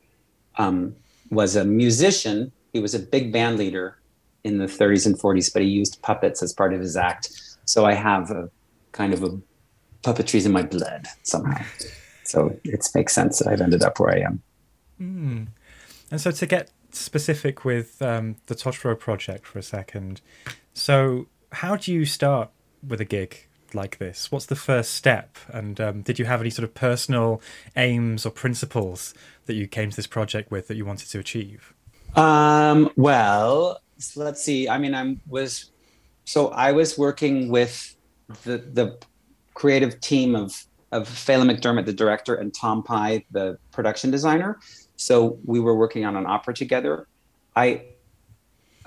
um, 0.60 0.96
was 1.32 1.56
a 1.56 1.66
musician. 1.66 2.52
He 2.74 2.80
was 2.80 2.94
a 2.94 3.00
big 3.00 3.34
band 3.34 3.58
leader 3.58 3.98
in 4.46 4.60
the 4.60 4.66
30s 4.66 5.08
and 5.08 5.18
40s, 5.18 5.52
but 5.52 5.64
he 5.64 5.68
used 5.68 6.00
puppets 6.04 6.44
as 6.44 6.54
part 6.54 6.72
of 6.72 6.80
his 6.80 6.96
act. 6.96 7.30
So 7.66 7.84
I 7.84 7.94
have 7.94 8.30
a 8.30 8.50
kind 8.92 9.12
of 9.12 9.24
a 9.24 9.38
puppetry's 10.04 10.46
in 10.46 10.52
my 10.52 10.62
blood 10.62 11.08
somehow. 11.24 11.66
So 12.24 12.56
it 12.64 12.88
makes 12.94 13.14
sense 13.14 13.40
that 13.40 13.48
I've 13.48 13.60
ended 13.60 13.84
up 13.84 14.00
where 14.00 14.14
I 14.14 14.20
am. 14.20 14.44
Mm. 15.02 15.48
And 16.12 16.22
so 16.22 16.30
to 16.30 16.46
get 16.46 16.72
specific 16.92 17.66
with 17.66 18.00
um, 18.04 18.36
the 18.46 18.54
Totoro 18.54 18.98
project 18.98 19.48
for 19.48 19.58
a 19.58 19.64
second, 19.64 20.22
so 20.74 21.26
how 21.52 21.76
do 21.76 21.92
you 21.92 22.06
start 22.06 22.52
with 22.88 23.02
a 23.02 23.06
gig 23.06 23.48
like 23.74 23.98
this? 23.98 24.32
What's 24.32 24.46
the 24.46 24.56
first 24.56 24.94
step? 24.94 25.40
And 25.50 25.82
um, 25.82 26.02
did 26.04 26.20
you 26.20 26.26
have 26.26 26.40
any 26.40 26.52
sort 26.52 26.66
of 26.66 26.76
personal 26.76 27.42
aims 27.76 28.28
or 28.28 28.30
principles 28.30 29.16
that 29.48 29.56
you 29.56 29.68
came 29.68 29.90
to 29.90 29.96
this 29.96 30.08
project 30.08 30.52
with 30.52 30.68
that 30.68 30.78
you 30.78 30.86
wanted 30.86 31.10
to 31.10 31.20
achieve? 31.20 31.74
Um, 32.16 32.92
well, 32.96 33.80
let's 34.16 34.42
see. 34.42 34.68
I 34.70 34.78
mean, 34.78 34.94
I 34.94 35.18
was 35.28 35.72
so 36.26 36.50
I 36.50 36.72
was 36.72 36.98
working 36.98 37.50
with 37.50 37.96
the 38.44 38.58
the 38.58 38.98
creative 39.54 40.00
team 40.02 40.36
of 40.36 40.66
of 40.92 41.08
Phelim 41.08 41.50
McDermott, 41.50 41.86
the 41.86 41.94
director, 41.94 42.36
and 42.36 42.54
Tom 42.54 42.84
Pye, 42.84 43.26
the 43.32 43.58
production 43.72 44.12
designer. 44.12 44.60
So 44.98 45.38
we 45.46 45.60
were 45.60 45.76
working 45.76 46.06
on 46.06 46.16
an 46.16 46.26
opera 46.26 46.54
together. 46.54 47.08
I 47.56 47.86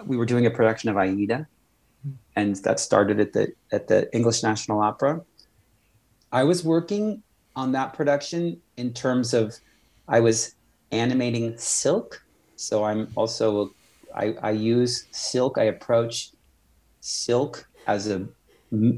we 0.04 0.16
were 0.16 0.26
doing 0.26 0.46
a 0.46 0.50
production 0.50 0.90
of 0.90 0.96
Aida, 0.96 1.46
and 2.36 2.56
that 2.56 2.80
started 2.80 3.20
at 3.20 3.32
the 3.32 3.52
at 3.72 3.88
the 3.88 4.14
English 4.14 4.42
National 4.42 4.80
Opera. 4.80 5.22
I 6.32 6.44
was 6.44 6.64
working 6.64 7.22
on 7.56 7.72
that 7.72 7.94
production 7.94 8.60
in 8.76 8.92
terms 8.92 9.34
of 9.34 9.56
I 10.06 10.20
was 10.20 10.54
animating 10.92 11.56
silk. 11.58 12.22
So 12.56 12.84
I'm 12.84 13.08
also 13.16 13.72
I, 14.18 14.34
I 14.42 14.50
use 14.50 15.06
silk. 15.12 15.56
I 15.58 15.64
approach 15.64 16.30
silk 17.00 17.68
as 17.86 18.08
a 18.08 18.26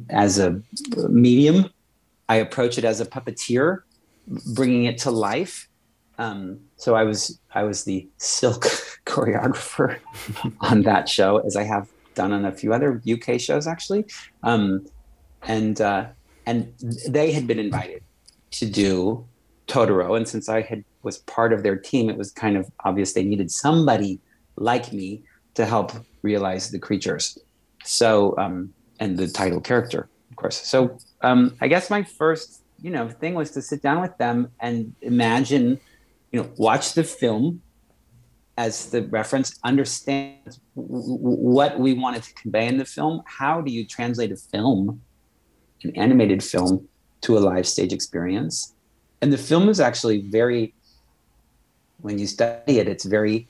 as 0.09 0.39
a 0.39 0.61
medium. 1.09 1.71
I 2.29 2.37
approach 2.37 2.79
it 2.79 2.85
as 2.85 3.00
a 3.00 3.07
puppeteer, 3.07 3.83
bringing 4.55 4.85
it 4.85 4.99
to 4.99 5.11
life. 5.11 5.69
Um, 6.19 6.61
so 6.77 6.95
I 6.95 7.05
was 7.05 7.39
I 7.55 7.62
was 7.62 7.85
the 7.85 8.09
silk 8.17 8.65
choreographer 9.07 9.99
on 10.61 10.83
that 10.83 11.09
show, 11.09 11.39
as 11.39 11.55
I 11.55 11.65
have 11.65 11.89
done 12.15 12.33
on 12.33 12.45
a 12.45 12.53
few 12.53 12.73
other 12.73 13.03
UK 13.11 13.39
shows 13.39 13.67
actually, 13.67 14.07
um, 14.43 14.87
and 15.43 15.81
uh, 15.81 16.07
and 16.47 16.73
they 17.09 17.31
had 17.31 17.47
been 17.47 17.59
invited 17.59 18.03
to 18.53 18.67
do 18.67 19.25
Totoro, 19.69 20.17
and 20.17 20.27
since 20.27 20.49
I 20.49 20.62
had 20.62 20.85
was 21.03 21.19
part 21.19 21.53
of 21.53 21.62
their 21.62 21.77
team, 21.77 22.11
it 22.11 22.17
was 22.17 22.31
kind 22.31 22.57
of 22.57 22.71
obvious 22.85 23.12
they 23.12 23.25
needed 23.25 23.50
somebody 23.50 24.21
like 24.61 24.93
me 24.93 25.25
to 25.55 25.67
help 25.67 25.93
realize 26.23 26.71
the 26.71 26.79
creatures. 26.79 27.37
So, 27.85 28.37
um, 28.38 28.73
and 29.00 29.17
the 29.17 29.26
title 29.26 29.61
character, 29.61 30.09
of 30.31 30.37
course. 30.37 30.57
So, 30.57 30.99
um, 31.23 31.57
I 31.61 31.67
guess 31.67 31.90
my 31.90 32.05
first, 32.05 32.62
you 32.81 32.90
know, 32.90 33.09
thing 33.09 33.35
was 33.35 33.50
to 33.52 33.62
sit 33.62 33.83
down 33.83 34.00
with 34.02 34.17
them 34.19 34.52
and 34.61 34.95
imagine, 35.00 35.81
you 36.31 36.40
know, 36.40 36.50
watch 36.57 36.93
the 36.93 37.02
film 37.02 37.62
as 38.59 38.90
the 38.90 39.02
reference, 39.05 39.59
understand 39.64 40.59
w- 40.76 41.17
what 41.57 41.81
we 41.81 41.95
wanted 41.95 42.23
to 42.23 42.35
convey 42.35 42.67
in 42.67 42.76
the 42.76 42.85
film. 42.85 43.23
How 43.25 43.62
do 43.62 43.73
you 43.73 43.87
translate 43.87 44.31
a 44.31 44.37
film, 44.37 45.00
an 45.83 45.97
animated 45.97 46.45
film, 46.45 46.87
to 47.23 47.38
a 47.38 47.40
live 47.40 47.67
stage 47.67 47.93
experience? 47.95 48.75
And 49.23 49.33
the 49.33 49.38
film 49.38 49.71
is 49.71 49.81
actually 49.81 50.29
very, 50.29 50.75
when 52.02 52.19
you 52.19 52.26
study 52.26 52.79
it, 52.79 52.87
it's 52.87 53.05
very 53.05 53.49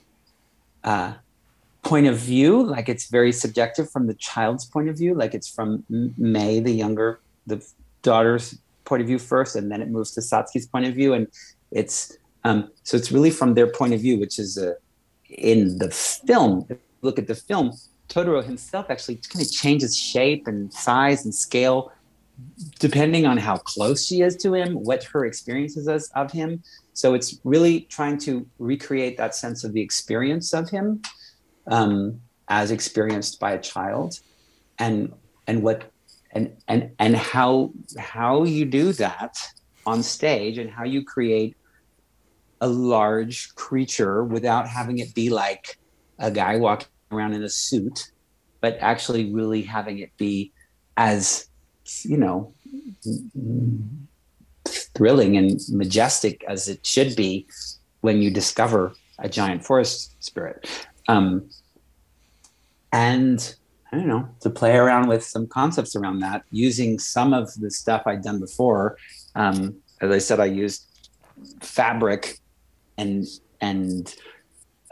uh, 0.84 1.14
point 1.82 2.06
of 2.06 2.16
view 2.16 2.62
like 2.62 2.88
it's 2.88 3.08
very 3.08 3.32
subjective 3.32 3.90
from 3.90 4.06
the 4.06 4.14
child's 4.14 4.64
point 4.64 4.88
of 4.88 4.96
view 4.98 5.14
like 5.14 5.34
it's 5.34 5.48
from 5.48 5.84
Mei 5.88 6.60
the 6.60 6.72
younger 6.72 7.20
the 7.46 7.64
daughter's 8.02 8.58
point 8.84 9.00
of 9.00 9.08
view 9.08 9.18
first 9.18 9.56
and 9.56 9.70
then 9.70 9.80
it 9.80 9.88
moves 9.88 10.10
to 10.12 10.20
satsuki's 10.20 10.66
point 10.66 10.86
of 10.86 10.94
view 10.94 11.14
and 11.14 11.26
it's 11.70 12.16
um, 12.44 12.70
so 12.84 12.96
it's 12.96 13.12
really 13.12 13.30
from 13.30 13.54
their 13.54 13.66
point 13.66 13.94
of 13.94 14.00
view 14.00 14.18
which 14.18 14.38
is 14.38 14.58
uh, 14.58 14.74
in 15.30 15.78
the 15.78 15.90
film. 15.90 16.66
Look 17.02 17.18
at 17.18 17.26
the 17.26 17.34
film 17.34 17.72
totoro 18.08 18.44
himself 18.44 18.90
actually 18.90 19.16
kind 19.16 19.44
of 19.44 19.50
changes 19.52 19.96
shape 19.96 20.46
and 20.48 20.72
size 20.72 21.24
and 21.24 21.34
scale 21.34 21.92
depending 22.80 23.24
on 23.24 23.36
how 23.36 23.56
close 23.56 24.04
she 24.04 24.20
is 24.20 24.34
to 24.34 24.52
him 24.52 24.74
what 24.74 25.04
her 25.04 25.24
experiences 25.24 25.86
is 25.86 26.10
of 26.16 26.32
him 26.32 26.60
so 26.92 27.14
it's 27.14 27.40
really 27.44 27.82
trying 27.82 28.18
to 28.18 28.46
recreate 28.58 29.16
that 29.18 29.34
sense 29.34 29.64
of 29.64 29.72
the 29.72 29.80
experience 29.80 30.52
of 30.52 30.68
him 30.68 31.02
um, 31.66 32.20
as 32.48 32.70
experienced 32.70 33.38
by 33.40 33.52
a 33.52 33.60
child, 33.60 34.20
and 34.78 35.12
and 35.46 35.62
what 35.62 35.90
and 36.32 36.56
and 36.68 36.90
and 36.98 37.16
how 37.16 37.72
how 37.98 38.44
you 38.44 38.64
do 38.64 38.92
that 38.92 39.36
on 39.86 40.02
stage 40.02 40.58
and 40.58 40.70
how 40.70 40.84
you 40.84 41.04
create 41.04 41.56
a 42.60 42.68
large 42.68 43.54
creature 43.54 44.22
without 44.24 44.68
having 44.68 44.98
it 44.98 45.14
be 45.14 45.30
like 45.30 45.78
a 46.18 46.30
guy 46.30 46.56
walking 46.56 46.88
around 47.10 47.32
in 47.32 47.42
a 47.42 47.48
suit, 47.48 48.12
but 48.60 48.76
actually 48.80 49.32
really 49.32 49.62
having 49.62 49.98
it 49.98 50.14
be 50.18 50.52
as, 50.96 51.48
you 52.02 52.18
know, 52.18 52.52
thrilling 55.00 55.38
and 55.38 55.58
majestic 55.70 56.44
as 56.46 56.68
it 56.68 56.86
should 56.86 57.16
be 57.16 57.46
when 58.02 58.20
you 58.20 58.30
discover 58.30 58.92
a 59.18 59.30
giant 59.30 59.64
forest 59.64 60.14
spirit. 60.22 60.68
Um, 61.08 61.48
and 62.92 63.56
I 63.90 63.96
don't 63.96 64.08
know, 64.08 64.28
to 64.40 64.50
play 64.50 64.76
around 64.76 65.08
with 65.08 65.24
some 65.24 65.46
concepts 65.46 65.96
around 65.96 66.20
that, 66.20 66.42
using 66.50 66.98
some 66.98 67.32
of 67.32 67.48
the 67.54 67.70
stuff 67.70 68.02
I'd 68.04 68.22
done 68.22 68.40
before. 68.40 68.98
Um, 69.34 69.76
as 70.02 70.10
I 70.10 70.18
said, 70.18 70.38
I 70.38 70.44
used 70.44 70.82
fabric 71.62 72.38
and 72.98 73.24
and 73.62 74.14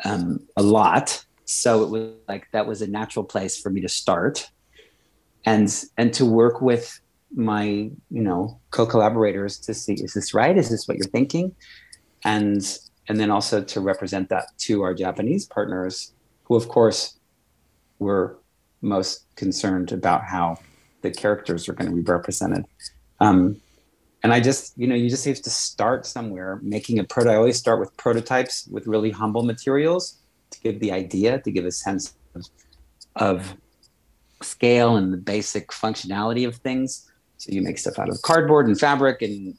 um, 0.06 0.40
a 0.56 0.62
lot, 0.62 1.22
so 1.44 1.82
it 1.82 1.90
was 1.90 2.12
like 2.28 2.48
that 2.52 2.66
was 2.66 2.80
a 2.80 2.86
natural 2.86 3.26
place 3.26 3.60
for 3.60 3.68
me 3.68 3.82
to 3.82 3.90
start, 3.90 4.48
and 5.44 5.68
and 5.98 6.14
to 6.14 6.24
work 6.24 6.62
with 6.62 6.98
my 7.34 7.62
you 7.64 8.22
know 8.22 8.58
co-collaborators 8.70 9.58
to 9.58 9.74
see 9.74 9.94
is 9.94 10.14
this 10.14 10.34
right? 10.34 10.56
Is 10.56 10.70
this 10.70 10.88
what 10.88 10.96
you're 10.96 11.06
thinking? 11.06 11.54
And 12.24 12.62
and 13.08 13.18
then 13.18 13.30
also 13.30 13.62
to 13.62 13.80
represent 13.80 14.28
that 14.28 14.46
to 14.58 14.82
our 14.82 14.94
Japanese 14.94 15.46
partners, 15.46 16.12
who 16.44 16.56
of 16.56 16.68
course 16.68 17.18
were 17.98 18.38
most 18.80 19.24
concerned 19.36 19.92
about 19.92 20.24
how 20.24 20.58
the 21.02 21.10
characters 21.10 21.68
are 21.68 21.72
going 21.72 21.90
to 21.90 21.96
be 21.96 22.02
represented. 22.02 22.64
Um, 23.20 23.60
and 24.22 24.32
I 24.32 24.40
just, 24.40 24.76
you 24.76 24.86
know, 24.86 24.94
you 24.94 25.08
just 25.08 25.24
have 25.26 25.42
to 25.42 25.50
start 25.50 26.06
somewhere 26.06 26.58
making 26.62 26.98
a 26.98 27.04
proto. 27.04 27.30
I 27.30 27.36
always 27.36 27.56
start 27.56 27.78
with 27.78 27.96
prototypes 27.96 28.66
with 28.70 28.86
really 28.86 29.10
humble 29.10 29.42
materials 29.42 30.18
to 30.50 30.60
give 30.60 30.80
the 30.80 30.92
idea, 30.92 31.40
to 31.40 31.50
give 31.50 31.64
a 31.64 31.72
sense 31.72 32.14
of, 32.34 32.44
of 33.16 33.54
scale 34.42 34.96
and 34.96 35.12
the 35.12 35.16
basic 35.16 35.68
functionality 35.68 36.46
of 36.46 36.56
things. 36.56 37.07
So 37.38 37.52
you 37.52 37.62
make 37.62 37.78
stuff 37.78 37.98
out 37.98 38.08
of 38.08 38.20
cardboard 38.22 38.66
and 38.66 38.78
fabric 38.78 39.22
and 39.22 39.56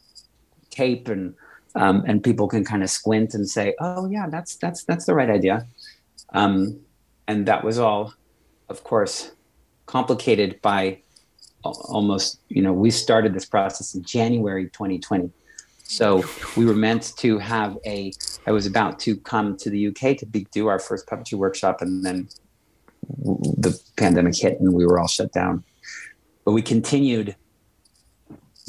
tape, 0.70 1.08
and 1.08 1.34
um, 1.76 2.04
and 2.08 2.24
people 2.24 2.48
can 2.48 2.64
kind 2.64 2.84
of 2.84 2.90
squint 2.90 3.34
and 3.34 3.50
say, 3.50 3.76
"Oh 3.80 4.08
yeah, 4.10 4.28
that's 4.30 4.56
that's 4.56 4.84
that's 4.84 5.06
the 5.06 5.16
right 5.16 5.30
idea." 5.30 5.66
Um, 6.34 6.80
and 7.28 7.46
that 7.48 7.64
was 7.64 7.80
all 7.80 8.14
of 8.70 8.84
course, 8.84 9.32
complicated 9.88 10.62
by 10.62 11.00
almost, 11.64 12.40
you 12.48 12.62
know, 12.62 12.72
we 12.72 12.92
started 12.92 13.34
this 13.34 13.46
process 13.46 13.96
in 13.96 14.04
January 14.04 14.66
2020. 14.66 15.32
So 15.84 16.24
we 16.56 16.66
were 16.66 16.76
meant 16.76 17.14
to 17.18 17.40
have 17.40 17.78
a, 17.86 18.14
I 18.46 18.52
was 18.52 18.68
about 18.68 19.00
to 19.00 19.18
come 19.18 19.58
to 19.58 19.70
the 19.70 19.88
UK 19.88 20.18
to 20.18 20.26
be, 20.26 20.46
do 20.52 20.68
our 20.68 20.80
first 20.80 21.08
puppetry 21.08 21.34
workshop, 21.34 21.82
and 21.82 22.06
then 22.06 22.30
the 23.18 23.78
pandemic 23.98 24.38
hit 24.38 24.60
and 24.60 24.72
we 24.74 24.86
were 24.86 25.00
all 25.00 25.08
shut 25.08 25.32
down. 25.34 25.64
But 26.46 26.52
we 26.52 26.62
continued 26.62 27.36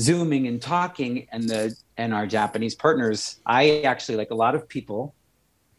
zooming 0.00 0.46
and 0.46 0.60
talking 0.60 1.26
and 1.30 1.48
the 1.48 1.76
and 1.96 2.14
our 2.14 2.26
Japanese 2.26 2.74
partners. 2.74 3.40
I 3.44 3.82
actually 3.82 4.16
like 4.16 4.30
a 4.30 4.34
lot 4.34 4.54
of 4.54 4.68
people 4.68 5.14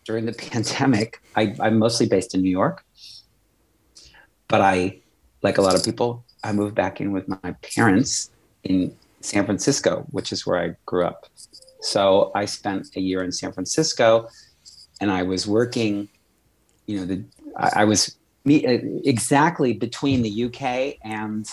during 0.06 0.26
the 0.26 0.34
pandemic. 0.52 1.22
I, 1.36 1.56
I'm 1.60 1.80
mostly 1.80 2.08
based 2.08 2.36
in 2.36 2.42
New 2.42 2.50
York. 2.50 2.86
But 4.48 4.62
I, 4.62 5.00
like 5.42 5.58
a 5.58 5.62
lot 5.62 5.76
of 5.76 5.84
people, 5.84 6.26
I 6.44 6.52
moved 6.52 6.76
back 6.76 7.00
in 7.00 7.12
with 7.12 7.28
my 7.28 7.56
parents 7.76 8.32
in 8.64 8.96
San 9.22 9.46
Francisco, 9.46 10.06
which 10.12 10.32
is 10.32 10.46
where 10.46 10.60
I 10.60 10.76
grew 10.86 11.06
up. 11.06 11.28
So 11.82 12.32
I 12.36 12.46
spent 12.46 12.96
a 12.96 13.00
year 13.00 13.24
in 13.24 13.32
San 13.32 13.52
Francisco 13.54 14.28
and 15.00 15.10
I 15.10 15.24
was 15.24 15.48
working, 15.48 16.10
you 16.86 17.00
know, 17.00 17.06
the, 17.06 17.24
I, 17.58 17.82
I 17.82 17.84
was 17.86 18.18
me, 18.44 18.66
exactly 19.06 19.74
between 19.74 20.22
the 20.22 20.46
UK 20.46 20.98
and 21.04 21.50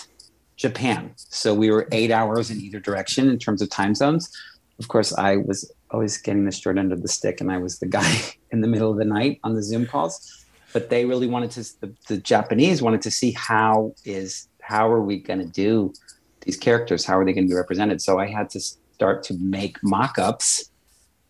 Japan. 0.59 1.13
So 1.15 1.55
we 1.55 1.71
were 1.71 1.87
eight 1.93 2.11
hours 2.11 2.51
in 2.51 2.59
either 2.59 2.81
direction 2.81 3.29
in 3.29 3.39
terms 3.39 3.61
of 3.61 3.69
time 3.69 3.95
zones. 3.95 4.29
Of 4.77 4.89
course, 4.89 5.17
I 5.17 5.37
was 5.37 5.71
always 5.89 6.17
getting 6.17 6.43
the 6.43 6.51
short 6.51 6.77
end 6.77 6.91
of 6.91 7.01
the 7.01 7.07
stick 7.07 7.39
and 7.39 7.49
I 7.49 7.57
was 7.57 7.79
the 7.79 7.87
guy 7.87 8.21
in 8.51 8.59
the 8.59 8.67
middle 8.67 8.91
of 8.91 8.97
the 8.97 9.05
night 9.05 9.39
on 9.45 9.55
the 9.55 9.63
Zoom 9.63 9.85
calls. 9.85 10.45
But 10.73 10.89
they 10.89 11.05
really 11.05 11.27
wanted 11.27 11.51
to 11.51 11.63
the, 11.79 11.93
the 12.07 12.17
japanese 12.17 12.79
wanted 12.81 13.01
to 13.01 13.09
see 13.09 13.31
how 13.31 13.95
is 14.05 14.47
how 14.61 14.87
are 14.91 15.01
we 15.01 15.17
going 15.17 15.39
to 15.39 15.47
do 15.47 15.93
these 16.41 16.57
characters? 16.57 17.05
How 17.05 17.17
are 17.17 17.25
they 17.25 17.33
going 17.33 17.47
to 17.47 17.51
be 17.51 17.55
represented? 17.55 18.01
So 18.01 18.19
i 18.19 18.27
had 18.27 18.49
to 18.51 18.59
start 18.59 19.23
to 19.23 19.33
make 19.35 19.77
mock-ups 19.81 20.69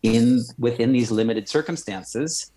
in 0.02 0.40
within 0.58 0.92
these 0.92 1.10
limited 1.10 1.48
circumstances 1.48 2.50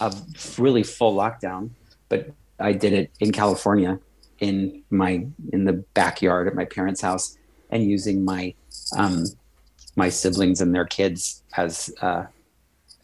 of 0.00 0.12
really 0.58 0.82
full 0.82 1.16
lockdown. 1.16 1.70
But 2.08 2.30
i 2.60 2.72
did 2.72 2.92
it 2.92 3.10
in 3.20 3.30
california 3.30 4.00
in 4.40 4.82
my 4.90 5.26
in 5.52 5.64
the 5.64 5.72
backyard 5.94 6.46
at 6.46 6.54
my 6.54 6.64
parents 6.64 7.00
house 7.00 7.36
and 7.70 7.84
using 7.84 8.24
my 8.24 8.54
um 8.96 9.24
my 9.96 10.08
siblings 10.08 10.60
and 10.60 10.74
their 10.74 10.84
kids 10.84 11.42
as 11.56 11.92
uh 12.02 12.24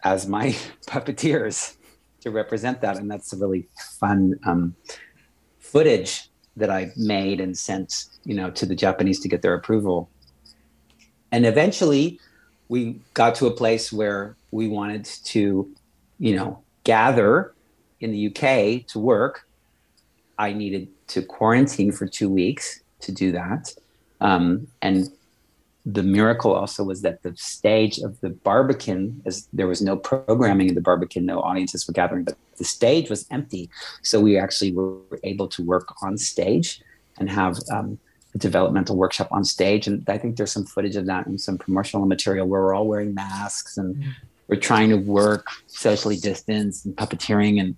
as 0.04 0.26
my 0.28 0.50
puppeteers 0.86 1.76
to 2.24 2.30
represent 2.30 2.80
that. 2.80 2.96
And 2.96 3.10
that's 3.10 3.32
a 3.32 3.36
really 3.36 3.68
fun 4.00 4.34
um, 4.44 4.74
footage 5.58 6.30
that 6.56 6.70
I 6.70 6.90
made 6.96 7.40
and 7.40 7.56
sent, 7.56 8.06
you 8.24 8.34
know, 8.34 8.50
to 8.52 8.66
the 8.66 8.74
Japanese 8.74 9.20
to 9.20 9.28
get 9.28 9.42
their 9.42 9.54
approval. 9.54 10.08
And 11.32 11.44
eventually, 11.44 12.18
we 12.68 13.00
got 13.12 13.34
to 13.36 13.46
a 13.46 13.50
place 13.50 13.92
where 13.92 14.36
we 14.52 14.68
wanted 14.68 15.04
to, 15.04 15.70
you 16.18 16.36
know, 16.36 16.62
gather 16.84 17.54
in 18.00 18.10
the 18.12 18.28
UK 18.28 18.86
to 18.86 18.98
work. 18.98 19.46
I 20.38 20.52
needed 20.52 20.88
to 21.08 21.22
quarantine 21.22 21.92
for 21.92 22.06
two 22.06 22.28
weeks 22.28 22.80
to 23.00 23.12
do 23.12 23.32
that. 23.32 23.74
Um, 24.20 24.68
and 24.82 25.10
the 25.86 26.02
miracle 26.02 26.54
also 26.54 26.82
was 26.82 27.02
that 27.02 27.22
the 27.22 27.36
stage 27.36 27.98
of 27.98 28.18
the 28.20 28.30
Barbican, 28.30 29.20
as 29.26 29.48
there 29.52 29.66
was 29.66 29.82
no 29.82 29.96
programming 29.96 30.68
in 30.68 30.74
the 30.74 30.80
Barbican, 30.80 31.26
no 31.26 31.40
audiences 31.40 31.86
were 31.86 31.92
gathering, 31.92 32.24
but 32.24 32.36
the 32.56 32.64
stage 32.64 33.10
was 33.10 33.26
empty. 33.30 33.68
So 34.02 34.20
we 34.20 34.38
actually 34.38 34.72
were 34.72 34.96
able 35.24 35.46
to 35.48 35.62
work 35.62 35.94
on 36.02 36.16
stage 36.16 36.80
and 37.18 37.28
have 37.28 37.58
um, 37.70 37.98
a 38.34 38.38
developmental 38.38 38.96
workshop 38.96 39.28
on 39.30 39.44
stage. 39.44 39.86
And 39.86 40.08
I 40.08 40.16
think 40.16 40.36
there's 40.36 40.52
some 40.52 40.64
footage 40.64 40.96
of 40.96 41.06
that 41.06 41.26
and 41.26 41.38
some 41.38 41.58
promotional 41.58 42.06
material 42.06 42.46
where 42.46 42.62
we're 42.62 42.74
all 42.74 42.86
wearing 42.86 43.14
masks 43.14 43.76
and 43.76 43.96
mm. 43.96 44.12
we're 44.48 44.56
trying 44.56 44.88
to 44.88 44.96
work 44.96 45.48
socially 45.66 46.16
distanced 46.16 46.86
and 46.86 46.96
puppeteering 46.96 47.60
and 47.60 47.76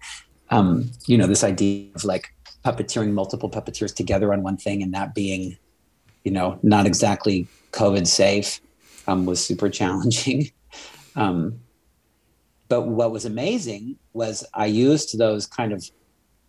um, 0.50 0.90
you 1.06 1.18
know 1.18 1.26
this 1.26 1.42
idea 1.42 1.88
of 1.94 2.04
like 2.04 2.32
puppeteering 2.66 3.12
multiple 3.12 3.48
puppeteers 3.48 3.94
together 3.94 4.32
on 4.32 4.42
one 4.42 4.56
thing 4.56 4.82
and 4.82 4.92
that 4.92 5.14
being 5.14 5.56
you 6.24 6.32
know 6.32 6.58
not 6.62 6.84
exactly 6.84 7.46
COVID 7.70 8.06
safe 8.06 8.60
um, 9.06 9.26
was 9.26 9.44
super 9.44 9.68
challenging. 9.68 10.50
Um, 11.18 11.60
but 12.68 12.82
what 12.82 13.10
was 13.10 13.24
amazing 13.24 13.96
was 14.12 14.44
I 14.52 14.66
used 14.66 15.16
those 15.16 15.46
kind 15.46 15.72
of 15.72 15.90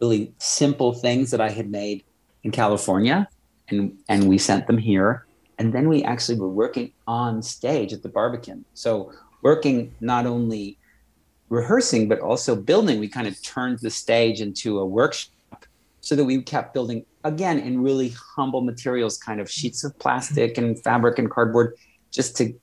really 0.02 0.34
simple 0.40 0.92
things 0.92 1.32
that 1.32 1.40
I 1.40 1.50
had 1.50 1.72
made 1.72 2.04
in 2.44 2.52
California 2.52 3.30
and, 3.70 3.98
and 4.10 4.28
we 4.28 4.38
sent 4.38 4.68
them 4.68 4.78
here. 4.78 5.26
And 5.58 5.74
then 5.74 5.88
we 5.88 6.04
actually 6.04 6.38
were 6.38 6.50
working 6.50 6.92
on 7.08 7.42
stage 7.42 7.94
at 7.94 8.04
the 8.04 8.10
Barbican. 8.10 8.66
So 8.74 9.14
working 9.42 9.96
not 10.02 10.26
only 10.26 10.78
rehearsing, 11.48 12.10
but 12.10 12.20
also 12.20 12.58
building, 12.58 13.00
we 13.00 13.08
kind 13.08 13.26
of 13.30 13.42
turned 13.42 13.80
the 13.80 13.90
stage 13.90 14.42
into 14.42 14.80
a 14.80 14.86
workshop 14.86 15.32
so 16.08 16.16
that 16.16 16.24
we 16.24 16.42
kept 16.42 16.74
building 16.74 17.06
again 17.26 17.60
in 17.60 17.84
really 17.84 18.16
humble 18.36 18.62
materials, 18.62 19.18
kind 19.18 19.42
of 19.42 19.52
sheets 19.52 19.84
of 19.84 20.00
plastic 20.00 20.58
and 20.58 20.82
fabric 20.82 21.20
and 21.20 21.30
cardboard, 21.30 21.76
just 22.12 22.38
to 22.38 22.54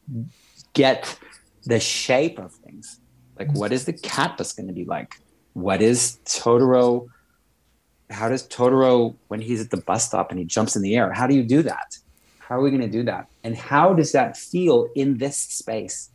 get 0.72 1.18
the 1.66 1.78
shape 1.78 2.38
of 2.38 2.52
things. 2.52 3.00
Like, 3.38 3.52
what 3.52 3.70
is 3.70 3.84
the 3.84 3.92
cat 3.92 4.38
bus 4.38 4.54
going 4.54 4.68
to 4.68 4.72
be 4.72 4.86
like? 4.86 5.20
What 5.52 5.82
is 5.82 6.20
Totoro? 6.24 7.08
How 8.08 8.30
does 8.30 8.48
Totoro, 8.48 9.14
when 9.28 9.42
he's 9.42 9.60
at 9.60 9.70
the 9.70 9.76
bus 9.76 10.06
stop 10.06 10.30
and 10.30 10.38
he 10.38 10.46
jumps 10.46 10.74
in 10.74 10.80
the 10.80 10.96
air, 10.96 11.12
how 11.12 11.26
do 11.26 11.34
you 11.34 11.42
do 11.42 11.62
that? 11.64 11.98
How 12.38 12.56
are 12.56 12.62
we 12.62 12.70
going 12.70 12.80
to 12.80 12.88
do 12.88 13.02
that? 13.02 13.26
And 13.42 13.54
how 13.54 13.92
does 13.92 14.12
that 14.12 14.38
feel 14.38 14.88
in 14.94 15.18
this 15.18 15.36
space? 15.36 16.08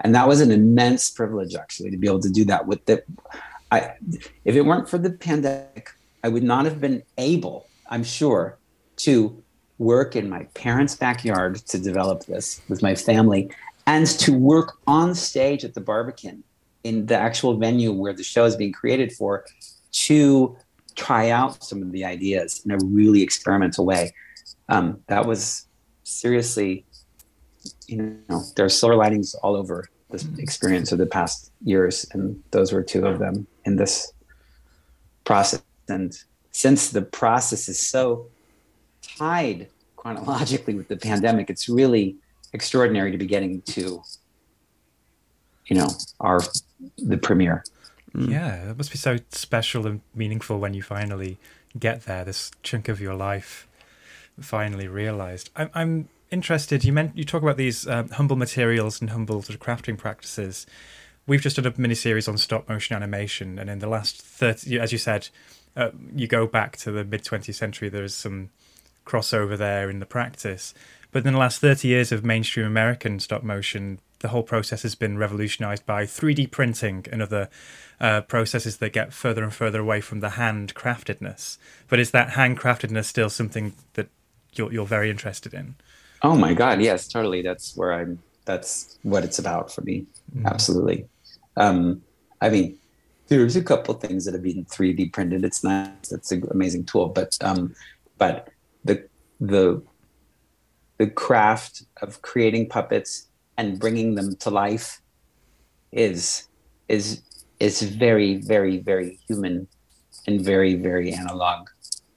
And 0.00 0.14
that 0.14 0.26
was 0.26 0.40
an 0.40 0.50
immense 0.50 1.10
privilege, 1.10 1.54
actually, 1.54 1.90
to 1.90 1.98
be 1.98 2.06
able 2.06 2.20
to 2.20 2.30
do 2.30 2.46
that 2.46 2.66
with 2.66 2.82
the. 2.86 3.02
I, 3.70 3.94
if 4.44 4.54
it 4.54 4.62
weren't 4.62 4.88
for 4.88 4.98
the 4.98 5.10
pandemic, 5.10 5.90
I 6.24 6.28
would 6.28 6.42
not 6.42 6.64
have 6.64 6.80
been 6.80 7.02
able, 7.18 7.68
I'm 7.90 8.02
sure, 8.02 8.58
to 8.96 9.42
work 9.76 10.16
in 10.16 10.30
my 10.30 10.44
parents' 10.54 10.96
backyard 10.96 11.56
to 11.56 11.78
develop 11.78 12.24
this 12.24 12.62
with 12.70 12.82
my 12.82 12.94
family 12.94 13.50
and 13.86 14.06
to 14.06 14.32
work 14.32 14.78
on 14.86 15.14
stage 15.14 15.64
at 15.64 15.74
the 15.74 15.82
Barbican 15.82 16.42
in 16.82 17.04
the 17.04 17.16
actual 17.16 17.58
venue 17.58 17.92
where 17.92 18.14
the 18.14 18.24
show 18.24 18.46
is 18.46 18.56
being 18.56 18.72
created 18.72 19.12
for 19.12 19.44
to 19.92 20.56
try 20.94 21.28
out 21.28 21.62
some 21.62 21.82
of 21.82 21.92
the 21.92 22.06
ideas 22.06 22.62
in 22.64 22.70
a 22.70 22.78
really 22.82 23.20
experimental 23.20 23.84
way. 23.84 24.14
Um, 24.70 25.00
that 25.08 25.26
was 25.26 25.66
seriously, 26.04 26.86
you 27.86 28.18
know, 28.30 28.42
there 28.56 28.64
are 28.64 28.70
silver 28.70 28.96
linings 28.96 29.34
all 29.34 29.56
over 29.56 29.90
this 30.08 30.26
experience 30.38 30.90
of 30.90 30.96
the 30.96 31.06
past 31.06 31.52
years, 31.62 32.06
and 32.12 32.42
those 32.50 32.72
were 32.72 32.82
two 32.82 33.04
of 33.06 33.18
them 33.18 33.46
in 33.66 33.76
this 33.76 34.10
process. 35.24 35.60
And 35.88 36.16
since 36.50 36.90
the 36.90 37.02
process 37.02 37.68
is 37.68 37.80
so 37.80 38.26
tied 39.02 39.68
chronologically 39.96 40.74
with 40.74 40.88
the 40.88 40.96
pandemic, 40.96 41.50
it's 41.50 41.68
really 41.68 42.16
extraordinary 42.52 43.10
to 43.10 43.18
be 43.18 43.26
getting 43.26 43.62
to, 43.62 44.02
you 45.66 45.76
know, 45.76 45.88
our 46.20 46.40
the 46.98 47.16
premiere. 47.16 47.64
Yeah, 48.16 48.70
it 48.70 48.76
must 48.76 48.92
be 48.92 48.98
so 48.98 49.18
special 49.30 49.86
and 49.86 50.00
meaningful 50.14 50.60
when 50.60 50.72
you 50.72 50.82
finally 50.82 51.36
get 51.76 52.04
there. 52.04 52.24
This 52.24 52.52
chunk 52.62 52.88
of 52.88 53.00
your 53.00 53.14
life 53.14 53.66
finally 54.40 54.86
realized. 54.86 55.50
I'm, 55.56 55.70
I'm 55.74 56.08
interested. 56.30 56.84
You 56.84 56.92
meant 56.92 57.16
you 57.16 57.24
talk 57.24 57.42
about 57.42 57.56
these 57.56 57.88
uh, 57.88 58.04
humble 58.12 58.36
materials 58.36 59.00
and 59.00 59.10
humble 59.10 59.42
sort 59.42 59.56
of 59.56 59.60
crafting 59.60 59.98
practices. 59.98 60.64
We've 61.26 61.40
just 61.40 61.56
done 61.56 61.66
a 61.66 61.74
mini 61.76 61.94
series 61.96 62.28
on 62.28 62.38
stop 62.38 62.68
motion 62.68 62.94
animation, 62.94 63.58
and 63.58 63.68
in 63.68 63.80
the 63.80 63.88
last 63.88 64.22
thirty, 64.22 64.78
as 64.78 64.92
you 64.92 64.98
said, 64.98 65.28
uh, 65.76 65.90
you 66.14 66.26
go 66.26 66.46
back 66.46 66.76
to 66.78 66.90
the 66.90 67.04
mid 67.04 67.24
20th 67.24 67.54
century. 67.54 67.88
There 67.88 68.04
is 68.04 68.14
some 68.14 68.50
crossover 69.06 69.56
there 69.56 69.90
in 69.90 70.00
the 70.00 70.06
practice, 70.06 70.74
but 71.12 71.26
in 71.26 71.32
the 71.32 71.38
last 71.38 71.60
thirty 71.60 71.88
years 71.88 72.12
of 72.12 72.24
mainstream 72.24 72.66
American 72.66 73.20
stop 73.20 73.42
motion, 73.42 74.00
the 74.24 74.28
whole 74.28 74.42
process 74.42 74.82
has 74.82 74.94
been 74.94 75.18
revolutionized 75.18 75.84
by 75.84 76.04
3D 76.04 76.50
printing 76.50 77.04
and 77.12 77.20
other 77.20 77.50
uh, 78.00 78.22
processes 78.22 78.78
that 78.78 78.90
get 78.94 79.12
further 79.12 79.42
and 79.44 79.52
further 79.52 79.80
away 79.80 80.00
from 80.00 80.20
the 80.20 80.30
handcraftedness. 80.30 81.58
But 81.88 81.98
is 82.00 82.10
that 82.12 82.30
handcraftedness 82.30 83.04
still 83.04 83.28
something 83.28 83.74
that 83.92 84.08
you're, 84.54 84.72
you're 84.72 84.86
very 84.86 85.10
interested 85.10 85.52
in? 85.52 85.74
Oh 86.22 86.36
my 86.36 86.54
God, 86.54 86.80
yes, 86.80 87.06
totally. 87.06 87.42
That's 87.42 87.76
where 87.76 87.92
I'm. 87.92 88.18
That's 88.46 88.98
what 89.02 89.24
it's 89.24 89.38
about 89.38 89.70
for 89.70 89.82
me. 89.82 90.06
Mm. 90.34 90.46
Absolutely. 90.46 91.06
Um, 91.58 92.00
I 92.40 92.48
mean, 92.48 92.78
there's 93.28 93.56
a 93.56 93.62
couple 93.62 93.94
things 93.94 94.24
that 94.24 94.34
have 94.34 94.42
been 94.42 94.64
3D 94.66 95.12
printed. 95.12 95.44
It's 95.44 95.64
nice. 95.64 96.08
That's 96.10 96.30
an 96.32 96.46
amazing 96.50 96.84
tool. 96.84 97.08
But 97.08 97.36
um, 97.40 97.74
but 98.18 98.48
the 98.84 99.08
the 99.40 99.82
the 100.98 101.08
craft 101.08 101.84
of 102.02 102.22
creating 102.22 102.68
puppets 102.68 103.28
and 103.56 103.78
bringing 103.78 104.14
them 104.14 104.36
to 104.36 104.50
life 104.50 105.00
is 105.92 106.48
is 106.88 107.22
is 107.60 107.82
very 107.82 108.36
very 108.36 108.78
very 108.78 109.18
human 109.26 109.66
and 110.26 110.40
very 110.40 110.74
very 110.74 111.12
analog 111.12 111.68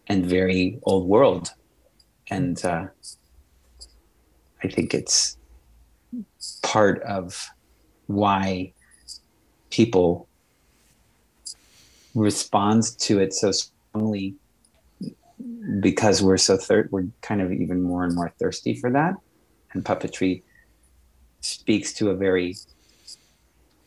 and 0.08 0.26
very 0.26 0.80
old 0.84 1.08
world 1.08 1.52
and 2.30 2.64
uh, 2.66 2.88
I 4.64 4.68
think 4.68 4.94
it's 4.94 5.38
part 6.64 7.02
of 7.04 7.50
why 8.08 8.74
people 9.70 10.28
respond 12.16 12.84
to 13.00 13.20
it 13.20 13.34
so 13.34 13.52
strongly 13.52 14.36
because 15.80 16.22
we're 16.24 16.38
so 16.38 16.58
thir- 16.58 16.90
we're 16.92 17.08
kind 17.22 17.42
of 17.42 17.52
even 17.52 17.82
more 17.82 18.04
and 18.04 18.16
more 18.16 18.34
thirsty 18.40 18.76
for 18.76 18.90
that. 18.92 19.16
And 19.74 19.84
puppetry 19.84 20.44
speaks 21.42 21.94
to 21.94 22.10
a 22.10 22.16
very 22.16 22.56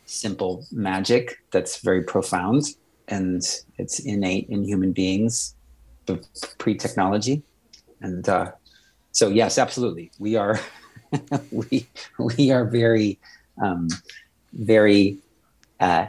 simple 0.07 0.67
magic 0.73 1.37
that's 1.51 1.81
very 1.81 2.03
profound 2.03 2.65
and 3.09 3.43
it's 3.79 3.99
innate 4.01 4.49
in 4.49 4.65
human 4.65 4.93
beings 4.93 5.55
pre-technology. 6.59 7.43
And 8.01 8.29
uh, 8.29 8.53
so 9.13 9.29
yes, 9.29 9.59
absolutely, 9.59 10.11
we 10.19 10.37
are 10.37 10.59
we 11.51 11.87
we 12.19 12.51
are 12.51 12.65
very 12.65 13.19
um, 13.63 13.89
very 14.53 15.19
uh, 15.81 16.07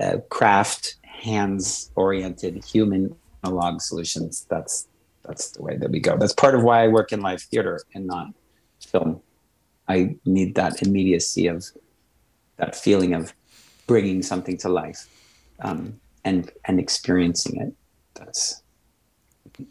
uh, 0.00 0.18
craft 0.30 0.96
hands 1.18 1.90
oriented 1.94 2.64
human 2.64 3.14
analog 3.44 3.80
solutions. 3.80 4.46
That's 4.48 4.88
that's 5.24 5.50
the 5.50 5.62
way 5.62 5.76
that 5.76 5.90
we 5.90 6.00
go. 6.00 6.16
That's 6.16 6.32
part 6.32 6.54
of 6.54 6.62
why 6.62 6.84
I 6.84 6.88
work 6.88 7.12
in 7.12 7.20
live 7.20 7.42
theater 7.42 7.80
and 7.94 8.06
not 8.06 8.28
film. 8.80 9.20
I 9.88 10.16
need 10.24 10.54
that 10.54 10.82
immediacy 10.82 11.46
of 11.46 11.64
that 12.56 12.74
feeling 12.74 13.14
of 13.14 13.34
bringing 13.86 14.22
something 14.22 14.56
to 14.58 14.68
life 14.68 15.08
um, 15.60 16.00
and 16.24 16.50
and 16.64 16.78
experiencing 16.78 17.60
it. 17.60 17.74
That's 18.14 18.62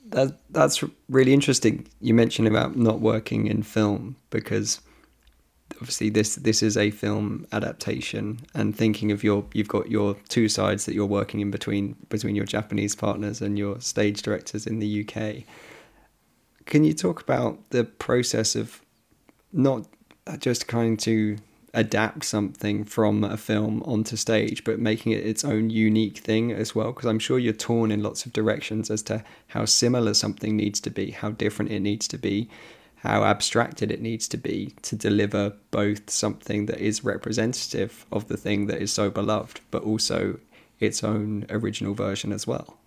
that 0.10 0.38
that's 0.50 0.84
really 1.10 1.34
interesting. 1.34 1.88
You 2.02 2.14
mentioned 2.14 2.48
about 2.48 2.76
not 2.76 3.00
working 3.00 3.48
in 3.48 3.64
film 3.64 4.16
because 4.30 4.82
obviously 5.76 6.10
this 6.10 6.36
this 6.36 6.64
is 6.64 6.78
a 6.78 6.92
film 6.92 7.46
adaptation 7.52 8.40
and 8.54 8.76
thinking 8.76 9.12
of 9.12 9.24
your 9.24 9.46
you've 9.54 9.68
got 9.68 9.92
your 9.92 10.16
two 10.30 10.50
sides 10.50 10.86
that 10.86 10.94
you're 10.94 11.06
working 11.06 11.40
in 11.40 11.52
between 11.52 11.96
between 12.10 12.36
your 12.36 12.46
Japanese 12.46 12.96
partners 12.96 13.42
and 13.42 13.58
your 13.58 13.80
stage 13.80 14.22
directors 14.22 14.66
in 14.66 14.80
the 14.80 15.06
UK. 15.06 15.44
Can 16.66 16.84
you 16.84 16.94
talk 16.94 17.22
about 17.22 17.70
the 17.70 17.84
process 17.84 18.56
of 18.56 18.82
not 19.54 19.88
just 20.40 20.68
trying 20.68 20.98
to 20.98 21.38
adapt 21.74 22.24
something 22.24 22.84
from 22.84 23.24
a 23.24 23.38
film 23.38 23.84
onto 23.84 24.16
stage, 24.16 24.64
but 24.64 24.80
making 24.80 25.12
it 25.12 25.26
its 25.26 25.46
own 25.46 25.70
unique 25.70 26.18
thing 26.18 26.52
as 26.52 26.74
well. 26.74 26.92
Because 26.92 27.06
I'm 27.06 27.20
sure 27.20 27.38
you're 27.38 27.54
torn 27.54 27.92
in 27.92 28.02
lots 28.02 28.26
of 28.26 28.34
directions 28.34 28.90
as 28.90 29.04
to 29.04 29.24
how 29.48 29.66
similar 29.66 30.14
something 30.14 30.58
needs 30.58 30.80
to 30.82 30.90
be, 30.90 31.12
how 31.12 31.32
different 31.32 31.72
it 31.72 31.82
needs 31.82 32.08
to 32.10 32.18
be, 32.18 32.50
how 32.98 33.24
abstracted 33.24 33.92
it 33.92 34.02
needs 34.02 34.28
to 34.28 34.38
be 34.38 34.74
to 34.82 34.96
deliver 34.96 35.54
both 35.72 36.10
something 36.10 36.66
that 36.66 36.80
is 36.80 37.04
representative 37.04 38.06
of 38.12 38.28
the 38.28 38.38
thing 38.38 38.68
that 38.68 38.82
is 38.82 38.92
so 38.92 39.10
beloved, 39.10 39.62
but 39.70 39.84
also 39.84 40.40
its 40.80 41.04
own 41.04 41.46
original 41.50 41.94
version 41.94 42.32
as 42.32 42.48
well. 42.48 42.78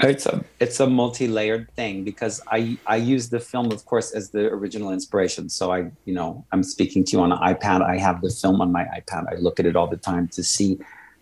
It's 0.00 0.26
a 0.26 0.44
it's 0.58 0.80
a 0.80 0.88
multi-layered 0.88 1.70
thing 1.76 2.02
because 2.02 2.40
I 2.48 2.76
I 2.86 2.96
use 2.96 3.28
the 3.28 3.38
film, 3.38 3.70
of 3.70 3.84
course, 3.84 4.10
as 4.10 4.30
the 4.30 4.46
original 4.48 4.90
inspiration. 4.90 5.48
So 5.48 5.72
I, 5.72 5.90
you 6.04 6.14
know, 6.14 6.44
I'm 6.50 6.64
speaking 6.64 7.04
to 7.04 7.16
you 7.16 7.22
on 7.22 7.30
an 7.30 7.38
iPad. 7.38 7.80
I 7.82 7.98
have 7.98 8.20
the 8.20 8.30
film 8.30 8.60
on 8.60 8.72
my 8.72 8.84
iPad. 8.84 9.32
I 9.32 9.36
look 9.36 9.60
at 9.60 9.66
it 9.66 9.76
all 9.76 9.86
the 9.86 9.96
time 9.96 10.26
to 10.28 10.42
see 10.42 10.80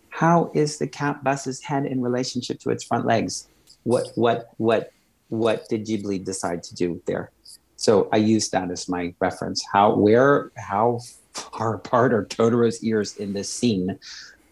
how 0.09 0.51
is 0.55 0.79
the 0.79 0.87
cat 0.87 1.23
bus's 1.23 1.63
head 1.63 1.85
in 1.85 2.01
relationship 2.01 2.61
to 2.61 2.71
its 2.71 2.83
front 2.83 3.05
legs. 3.05 3.47
What 3.83 4.09
what 4.15 4.51
what 4.57 4.91
what 5.33 5.67
did 5.71 5.87
Ghibli 5.87 6.23
decide 6.23 6.63
to 6.65 6.75
do 6.75 7.01
there? 7.07 7.31
So 7.77 8.07
I 8.13 8.19
use 8.19 8.51
that 8.51 8.71
as 8.71 8.87
my 8.87 9.15
reference. 9.19 9.65
How 9.73 9.95
where 9.95 10.53
how 10.59 11.01
far 11.33 11.75
apart 11.81 12.13
are 12.13 12.25
Totoro's 12.27 12.85
ears 12.85 13.17
in 13.17 13.33
this 13.33 13.51
scene? 13.51 13.99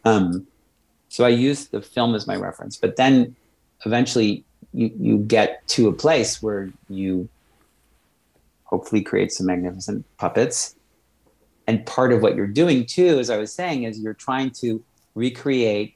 Um, 0.06 0.46
so 1.10 1.24
I 1.26 1.28
use 1.28 1.66
the 1.66 1.82
film 1.82 2.14
as 2.14 2.26
my 2.26 2.36
reference, 2.36 2.78
but 2.78 2.96
then 2.96 3.36
eventually 3.84 4.42
you, 4.72 4.90
you 4.98 5.18
get 5.18 5.66
to 5.68 5.88
a 5.88 5.92
place 5.92 6.40
where 6.40 6.70
you 6.88 7.28
hopefully 8.64 9.02
create 9.02 9.32
some 9.32 9.46
magnificent 9.46 10.06
puppets. 10.16 10.76
And 11.66 11.84
part 11.84 12.12
of 12.12 12.22
what 12.22 12.36
you're 12.36 12.46
doing 12.46 12.86
too, 12.86 13.18
as 13.18 13.28
I 13.28 13.36
was 13.36 13.52
saying, 13.52 13.82
is 13.82 14.00
you're 14.00 14.14
trying 14.14 14.50
to 14.62 14.82
recreate 15.14 15.94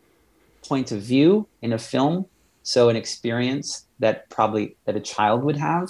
point 0.62 0.92
of 0.92 1.00
view 1.00 1.46
in 1.62 1.72
a 1.72 1.78
film. 1.78 2.26
So 2.64 2.88
an 2.88 2.96
experience 2.96 3.86
that 4.04 4.28
probably 4.28 4.76
that 4.84 4.96
a 4.96 5.00
child 5.00 5.42
would 5.44 5.56
have. 5.56 5.88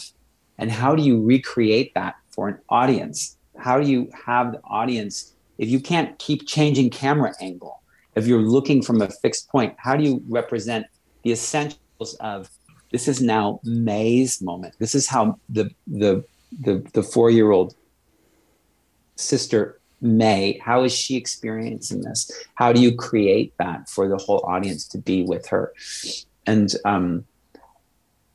And 0.56 0.70
how 0.70 0.94
do 0.94 1.02
you 1.02 1.20
recreate 1.20 1.92
that 1.94 2.14
for 2.30 2.48
an 2.48 2.58
audience? 2.68 3.36
How 3.58 3.80
do 3.80 3.90
you 3.90 4.08
have 4.26 4.52
the 4.52 4.60
audience 4.62 5.34
if 5.58 5.68
you 5.68 5.80
can't 5.80 6.16
keep 6.20 6.46
changing 6.46 6.90
camera 6.90 7.32
angle? 7.40 7.82
If 8.14 8.28
you're 8.28 8.46
looking 8.56 8.82
from 8.82 9.02
a 9.02 9.08
fixed 9.08 9.48
point, 9.48 9.74
how 9.78 9.96
do 9.96 10.04
you 10.04 10.22
represent 10.28 10.86
the 11.24 11.32
essentials 11.32 12.14
of 12.20 12.48
this 12.92 13.08
is 13.08 13.20
now 13.20 13.58
Mei's 13.64 14.40
moment. 14.40 14.76
This 14.78 14.94
is 14.94 15.08
how 15.08 15.40
the 15.48 15.68
the 15.88 16.24
the, 16.60 16.86
the 16.92 17.02
four 17.02 17.28
year 17.30 17.50
old 17.50 17.74
sister 19.16 19.80
May, 20.00 20.60
how 20.62 20.84
is 20.84 20.92
she 20.92 21.16
experiencing 21.16 22.02
this? 22.02 22.30
How 22.54 22.72
do 22.72 22.80
you 22.80 22.94
create 22.94 23.54
that 23.58 23.88
for 23.88 24.06
the 24.06 24.18
whole 24.18 24.44
audience 24.46 24.86
to 24.88 24.98
be 24.98 25.24
with 25.24 25.48
her? 25.48 25.72
And 26.46 26.70
um 26.84 27.24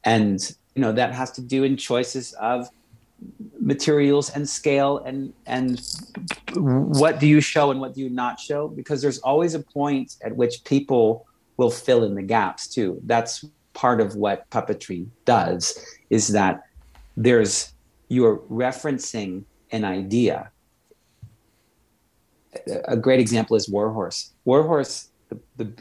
and 0.04 0.56
you 0.76 0.82
know 0.82 0.92
that 0.92 1.14
has 1.14 1.32
to 1.32 1.42
do 1.42 1.64
in 1.64 1.78
choices 1.78 2.34
of 2.34 2.70
materials 3.60 4.30
and 4.30 4.48
scale 4.48 5.00
and 5.00 5.34
and 5.46 5.82
what 6.56 7.20
do 7.20 7.28
you 7.28 7.42
show 7.42 7.72
and 7.72 7.80
what 7.80 7.94
do 7.94 8.02
you 8.02 8.10
not 8.10 8.40
show 8.40 8.68
because 8.68 9.02
there's 9.02 9.20
always 9.20 9.56
a 9.56 9.60
point 9.60 10.16
at 10.24 10.36
which 10.36 10.64
people 10.64 11.26
will 11.58 11.72
fill 11.72 12.06
in 12.06 12.16
the 12.16 12.22
gaps 12.22 12.68
too 12.68 13.00
that's 13.06 13.46
part 13.74 14.00
of 14.00 14.16
what 14.16 14.50
puppetry 14.50 15.06
does 15.26 15.86
is 16.10 16.30
that 16.30 16.64
there's 17.18 17.74
you're 18.10 18.38
referencing 18.50 19.44
an 19.72 19.86
idea. 19.86 20.52
A 22.86 22.98
great 22.98 23.20
example 23.20 23.56
is 23.56 23.70
Warhorse. 23.70 24.32
Warhorse, 24.46 25.10
the, 25.30 25.40
the 25.58 25.72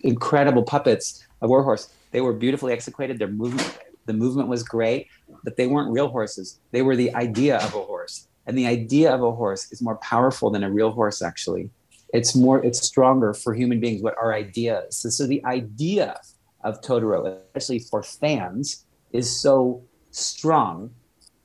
incredible 0.00 0.62
puppets 0.62 1.26
of 1.42 1.50
Warhorse, 1.50 1.93
they 2.14 2.22
were 2.22 2.32
beautifully 2.32 2.72
executed. 2.72 3.18
Their 3.18 3.34
movement, 3.42 3.76
the 4.06 4.12
movement 4.14 4.48
was 4.48 4.62
great, 4.62 5.08
but 5.42 5.56
they 5.56 5.66
weren't 5.66 5.90
real 5.90 6.08
horses. 6.08 6.60
They 6.70 6.80
were 6.80 6.96
the 6.96 7.12
idea 7.14 7.56
of 7.58 7.74
a 7.74 7.82
horse. 7.82 8.28
and 8.46 8.56
the 8.56 8.66
idea 8.66 9.12
of 9.12 9.22
a 9.22 9.32
horse 9.32 9.72
is 9.72 9.80
more 9.82 9.96
powerful 9.96 10.50
than 10.50 10.62
a 10.62 10.70
real 10.70 10.90
horse 10.90 11.22
actually 11.22 11.70
it's 12.12 12.34
more 12.34 12.64
it's 12.64 12.80
stronger 12.80 13.34
for 13.34 13.54
human 13.54 13.80
beings 13.80 14.02
what 14.02 14.16
our 14.18 14.32
idea 14.34 14.82
is 14.86 14.96
so, 14.96 15.08
so 15.08 15.26
the 15.26 15.44
idea 15.44 16.20
of 16.62 16.80
totoro 16.80 17.38
especially 17.54 17.78
for 17.78 18.02
fans 18.02 18.86
is 19.12 19.40
so 19.40 19.82
strong 20.10 20.90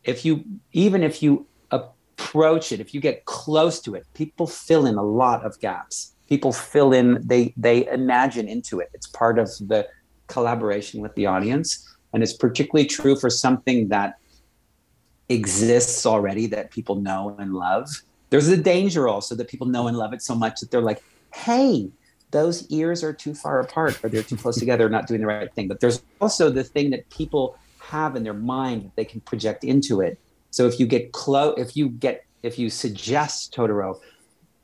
if 0.03 0.25
you 0.25 0.43
even 0.73 1.03
if 1.03 1.23
you 1.23 1.47
approach 1.71 2.71
it 2.71 2.79
if 2.79 2.93
you 2.93 3.01
get 3.01 3.25
close 3.25 3.79
to 3.81 3.95
it 3.95 4.05
people 4.13 4.45
fill 4.45 4.85
in 4.85 4.95
a 4.95 5.03
lot 5.03 5.43
of 5.45 5.59
gaps 5.59 6.15
people 6.27 6.51
fill 6.51 6.93
in 6.93 7.19
they 7.25 7.53
they 7.57 7.87
imagine 7.87 8.47
into 8.47 8.79
it 8.79 8.89
it's 8.93 9.07
part 9.07 9.39
of 9.39 9.47
the 9.71 9.87
collaboration 10.29 11.01
with 11.01 11.13
the 11.15 11.25
audience 11.25 11.89
and 12.13 12.23
it's 12.23 12.33
particularly 12.33 12.87
true 12.87 13.15
for 13.15 13.29
something 13.29 13.89
that 13.89 14.17
exists 15.29 16.05
already 16.05 16.47
that 16.47 16.71
people 16.71 16.95
know 16.95 17.35
and 17.39 17.53
love. 17.53 17.87
There's 18.29 18.47
a 18.47 18.57
danger 18.57 19.07
also 19.07 19.35
that 19.35 19.47
people 19.47 19.67
know 19.67 19.87
and 19.87 19.97
love 19.97 20.13
it 20.13 20.21
so 20.21 20.35
much 20.35 20.59
that 20.59 20.71
they're 20.71 20.81
like, 20.81 21.03
hey, 21.33 21.89
those 22.31 22.67
ears 22.69 23.03
are 23.03 23.13
too 23.13 23.33
far 23.33 23.59
apart 23.59 24.03
or 24.03 24.09
they're 24.09 24.23
too 24.23 24.37
close 24.37 24.57
together, 24.59 24.89
not 24.89 25.07
doing 25.07 25.21
the 25.21 25.27
right 25.27 25.53
thing. 25.53 25.67
But 25.67 25.79
there's 25.79 26.01
also 26.19 26.49
the 26.49 26.63
thing 26.63 26.89
that 26.91 27.09
people 27.09 27.57
have 27.79 28.15
in 28.15 28.23
their 28.23 28.33
mind 28.33 28.83
that 28.83 28.95
they 28.95 29.05
can 29.05 29.21
project 29.21 29.63
into 29.63 30.01
it. 30.01 30.19
So 30.51 30.67
if 30.67 30.79
you 30.79 30.87
get 30.87 31.11
close, 31.11 31.55
if 31.57 31.77
you 31.77 31.89
get, 31.89 32.25
if 32.41 32.57
you 32.57 32.69
suggest 32.69 33.53
Totoro, 33.53 33.99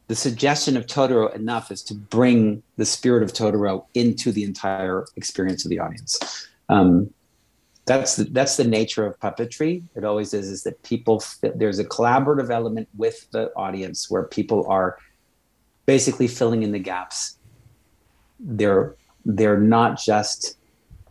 the 0.08 0.16
suggestion 0.16 0.78
of 0.78 0.86
Totoro 0.86 1.34
enough 1.34 1.72
is 1.72 1.82
to 1.84 1.96
bring 1.96 2.62
the 2.78 2.86
spirit 2.86 3.24
of 3.24 3.34
Totoro 3.34 3.86
into 3.94 4.32
the 4.32 4.44
entire 4.44 5.06
experience 5.16 5.66
of 5.66 5.70
the 5.70 5.80
audience. 5.80 6.48
Um, 6.70 7.10
that's 7.86 8.16
the, 8.16 8.24
that's 8.26 8.58
the 8.58 8.64
nature 8.64 9.06
of 9.06 9.20
puppetry. 9.20 9.84
It 9.96 10.04
always 10.04 10.34
is. 10.34 10.50
Is 10.50 10.64
that 10.64 10.82
people 10.84 11.24
there's 11.42 11.80
a 11.80 11.86
collaborative 11.86 12.50
element 12.50 12.88
with 12.98 13.30
the 13.32 13.52
audience 13.56 14.10
where 14.10 14.24
people 14.24 14.66
are 14.68 14.98
basically 15.86 16.28
filling 16.28 16.64
in 16.64 16.72
the 16.72 16.80
gaps. 16.80 17.38
They're 18.40 18.96
they're 19.24 19.60
not 19.60 20.00
just 20.00 20.58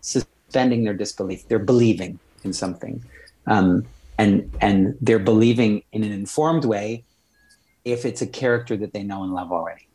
suspending 0.01 0.85
their 0.85 0.95
disbelief. 0.95 1.47
They're 1.49 1.59
believing 1.61 2.19
in 2.43 2.53
something, 2.53 3.05
um, 3.47 3.87
and 4.19 4.53
and 4.61 4.97
they're 5.01 5.21
believing 5.21 5.85
in 5.93 6.03
an 6.03 6.13
informed 6.13 6.65
way 6.65 7.05
if 7.85 8.05
it's 8.05 8.23
a 8.23 8.27
character 8.27 8.77
that 8.77 8.93
they 8.93 9.03
know 9.03 9.23
and 9.23 9.33
love 9.35 9.53
already. 9.53 9.89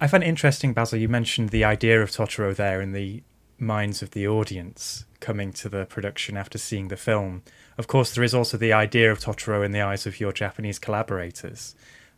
I 0.00 0.06
find 0.06 0.22
it 0.22 0.26
interesting, 0.26 0.72
Basil. 0.72 0.98
You 0.98 1.08
mentioned 1.08 1.48
the 1.50 1.64
idea 1.64 2.02
of 2.02 2.10
Totoro 2.10 2.54
there 2.54 2.80
in 2.80 2.92
the 2.92 3.22
minds 3.58 4.02
of 4.02 4.10
the 4.10 4.28
audience 4.28 5.06
coming 5.20 5.52
to 5.54 5.68
the 5.68 5.86
production 5.86 6.36
after 6.36 6.58
seeing 6.58 6.88
the 6.88 6.96
film. 6.96 7.42
Of 7.78 7.86
course, 7.86 8.14
there 8.14 8.22
is 8.22 8.34
also 8.34 8.56
the 8.56 8.72
idea 8.72 9.10
of 9.10 9.20
Totoro 9.20 9.64
in 9.64 9.72
the 9.72 9.80
eyes 9.80 10.06
of 10.06 10.20
your 10.20 10.32
Japanese 10.32 10.78
collaborators. 10.78 11.74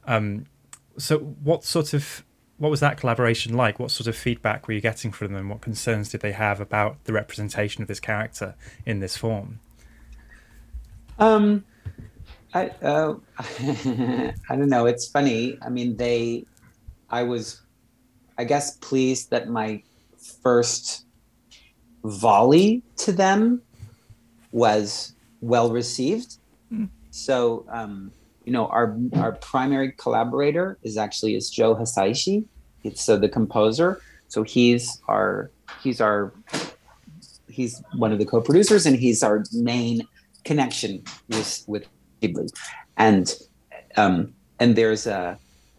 Um, 0.07 0.47
so, 0.97 1.19
what 1.19 1.65
sort 1.65 1.95
of 1.95 2.25
what 2.59 2.71
was 2.71 2.81
that 2.81 2.99
collaboration 2.99 3.55
like? 3.55 3.79
What 3.79 3.93
sort 3.93 4.09
of 4.09 4.17
feedback 4.17 4.67
were 4.67 4.75
you 4.75 4.81
getting 4.81 5.13
from 5.13 5.33
them? 5.33 5.49
What 5.49 5.61
concerns 5.61 6.09
did 6.09 6.21
they 6.21 6.33
have 6.33 6.61
about 6.61 7.05
the 7.05 7.13
representation 7.13 7.83
of 7.83 7.89
this 7.89 8.01
character 8.01 8.57
in 8.85 8.99
this 8.99 9.17
form? 9.17 9.61
Um, 11.21 11.65
I 12.55 12.69
uh, 12.83 13.15
I 13.39 14.57
don't 14.57 14.69
know. 14.69 14.87
It's 14.87 15.09
funny. 15.09 15.59
I 15.63 15.69
mean, 15.69 15.97
they. 15.97 16.45
I 17.11 17.23
was, 17.23 17.63
I 18.37 18.45
guess, 18.45 18.77
pleased 18.77 19.31
that 19.31 19.49
my 19.49 19.83
first 20.43 21.07
volley 22.05 22.83
to 22.97 23.13
them 23.13 23.63
was 24.53 25.15
well 25.41 25.71
received. 25.71 26.37
Mm. 26.73 26.89
So, 27.11 27.65
um, 27.69 28.13
you 28.45 28.53
know, 28.53 28.67
our 28.69 28.97
our 29.15 29.33
primary 29.33 29.93
collaborator 29.93 30.79
is 30.83 30.97
actually 30.97 31.35
is 31.35 31.51
Joe 31.51 31.75
Hisaishi. 31.75 32.45
It's 32.85 33.03
so 33.03 33.17
the 33.19 33.29
composer. 33.29 34.01
So 34.29 34.43
he's 34.43 35.01
our 35.09 35.51
he's 35.83 36.01
our 36.01 36.33
he's 37.49 37.83
one 37.95 38.13
of 38.13 38.19
the 38.19 38.27
co-producers 38.27 38.87
and 38.87 38.97
he's 38.97 39.23
our 39.23 39.45
main 39.53 40.07
connection 40.45 41.03
with 41.29 41.65
with 41.67 41.87
And 42.97 43.35
um, 43.97 44.35
and 44.59 44.77
there's 44.77 45.07
a 45.07 45.39